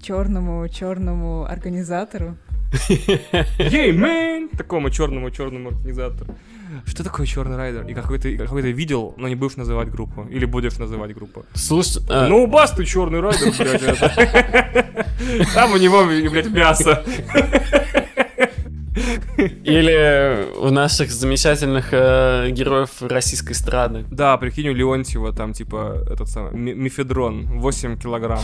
[0.00, 2.36] черному черному организатору.
[3.58, 4.48] Hey, man!
[4.50, 6.34] Такому черному черному организатору.
[6.84, 7.86] Что такое черный райдер?
[7.86, 10.26] И какой ты, какой ты видел, но не будешь называть группу?
[10.30, 11.44] Или будешь называть группу?
[11.54, 13.82] Слушай, э, Ну, у Басты черный райдер, блядь.
[15.54, 17.04] Там у него, блядь, мясо.
[19.64, 24.04] Или у наших замечательных э, героев российской эстрады.
[24.10, 28.42] Да, прикинь, у Леонтьева там, типа, этот самый, ми- мифедрон, 8 килограмм.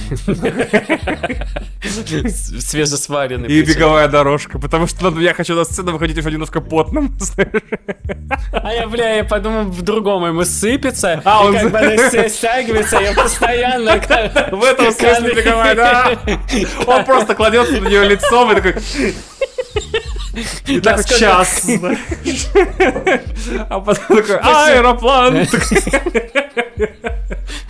[1.82, 3.48] Свежесваренный.
[3.48, 3.74] И причем.
[3.74, 7.16] беговая дорожка, потому что ну, я хочу на сцену выходить уже немножко потным.
[8.52, 12.28] А я, бля, я подумал в другом, ему сыпется, А, и он как бы она
[12.28, 13.92] стягивается, я постоянно...
[14.52, 16.18] В этом смысле беговая, да.
[16.86, 18.74] Он просто кладется на нее лицом и такой...
[20.66, 21.66] И так вот час.
[23.68, 25.46] А потом такой, аэроплан.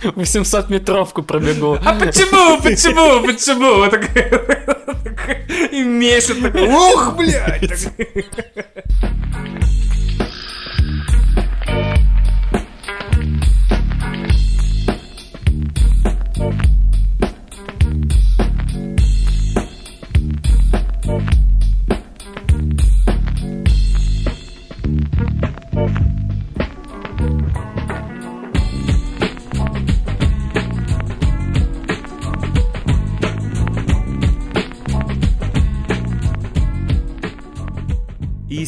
[0.03, 1.77] 800-метровку пробегу.
[1.83, 3.85] А почему, почему, почему?
[5.71, 7.87] И месяц такой, ух, блядь.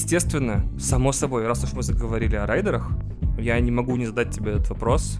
[0.06, 2.90] естественно, само собой, раз уж мы заговорили о райдерах,
[3.40, 5.18] я не могу не задать тебе этот вопрос.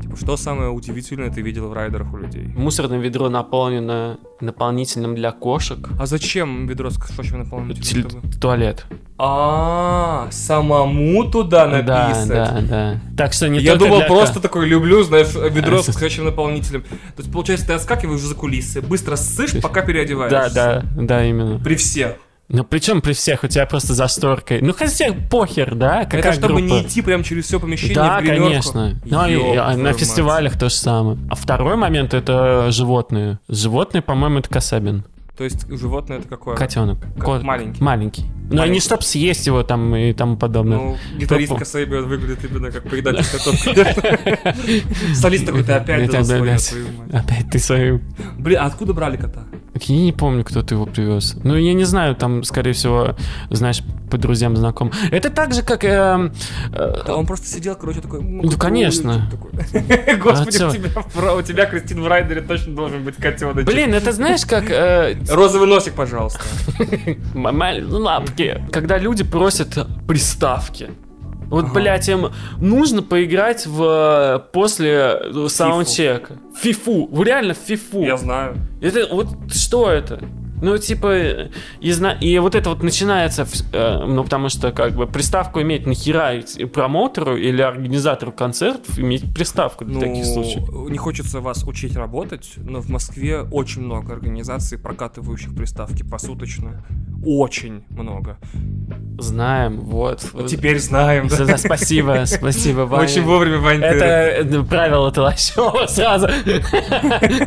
[0.00, 2.44] Типа, что самое удивительное ты видел в райдерах у людей?
[2.56, 5.88] Мусорное ведро наполнено наполнителем для кошек.
[5.98, 8.86] А зачем ведро с кошачьим чтобы- Туалет.
[9.18, 12.28] А, самому туда Да, написать?
[12.28, 13.00] да, да.
[13.16, 16.26] Так что не Я думал, для просто ко- такой люблю, знаешь, ведро А, с кошачьим
[16.26, 16.82] наполнителем.
[16.82, 20.50] То есть, получается, ты отскакиваешь за кулисы, быстро ссышь, пока переодеваешься.
[20.54, 21.58] Да, да, да, именно.
[21.58, 22.14] При всех.
[22.50, 24.60] Ну причем при всех у тебя просто за шторкой.
[24.62, 26.04] Ну хотя похер, да?
[26.04, 26.72] Какая Это чтобы группа?
[26.72, 28.98] не идти прям через все помещение Да, конечно.
[29.04, 29.98] Ну, и- Ёб а на мать.
[29.98, 31.18] фестивалях то же самое.
[31.28, 33.38] А второй момент это животные.
[33.48, 35.04] Животные, по-моему, это Касабин.
[35.36, 36.56] То есть животное это какое?
[36.56, 36.98] Котенок.
[37.22, 37.82] Кот- маленький.
[37.82, 38.24] Маленький.
[38.48, 38.74] Но Маленький.
[38.74, 40.78] не чтоб съесть его там и тому подобное.
[40.78, 41.60] Ну, гитарист Тупо.
[41.60, 43.54] Касаби выглядит именно как поедатель котов.
[45.14, 47.50] Солист такой, ты опять опять.
[47.50, 48.00] ты свою...
[48.38, 49.44] Блин, а откуда брали кота?
[49.80, 51.36] Я не помню, кто ты его привез.
[51.44, 53.16] Ну, я не знаю, там, скорее всего,
[53.50, 54.90] знаешь, по друзьям знаком.
[55.12, 55.84] Это так же, как...
[55.84, 56.32] эм,
[56.72, 58.20] э, Да он просто сидел, короче, такой...
[58.20, 59.30] «М, Ну, конечно.
[59.30, 59.50] такой».
[60.16, 63.66] Господи, А у тебя, у тебя, Кристин, в райдере точно должен быть котеночек.
[63.66, 64.70] Блин, это знаешь, как...
[64.70, 66.40] э, Розовый носик, пожалуйста.
[67.34, 68.70] м- м- лапки.
[68.72, 70.90] Когда люди просят приставки.
[71.50, 71.74] Вот, Ага.
[71.74, 72.26] блядь, им
[72.60, 76.34] нужно поиграть в э, после э, саундчека.
[76.60, 77.08] Фифу.
[77.10, 78.02] В реально в фифу.
[78.02, 78.56] Я знаю.
[78.82, 80.20] Это вот что это?
[80.60, 81.48] Ну, типа,
[81.80, 85.86] и, зна- и вот это вот начинается, э, ну, потому что, как бы, приставку иметь
[85.86, 86.34] нахера
[86.72, 90.68] промоутеру или организатору концертов иметь приставку для Ну, таких случаев.
[90.90, 96.84] не хочется вас учить работать, но в Москве очень много организаций, прокатывающих приставки посуточно.
[97.24, 98.38] Очень много.
[99.18, 100.24] Знаем, вот.
[100.48, 101.44] Теперь знаем, да?
[101.44, 103.04] Да, спасибо, спасибо, Ваня.
[103.04, 106.28] Очень вовремя, Вань, ты- Это э, правило Толощева сразу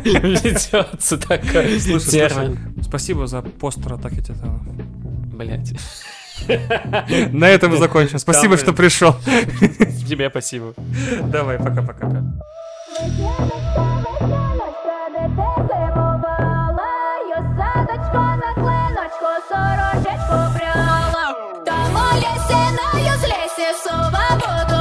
[0.04, 2.71] ведется такой термин.
[2.82, 4.60] Спасибо за постер атаки Титана.
[5.32, 5.72] Блять.
[7.32, 8.18] На этом и закончим.
[8.18, 9.14] Спасибо, что пришел.
[10.08, 10.74] Тебе спасибо.
[11.24, 12.22] Давай, пока-пока.
[19.48, 20.42] Сорочечку
[23.82, 24.72] сова буду.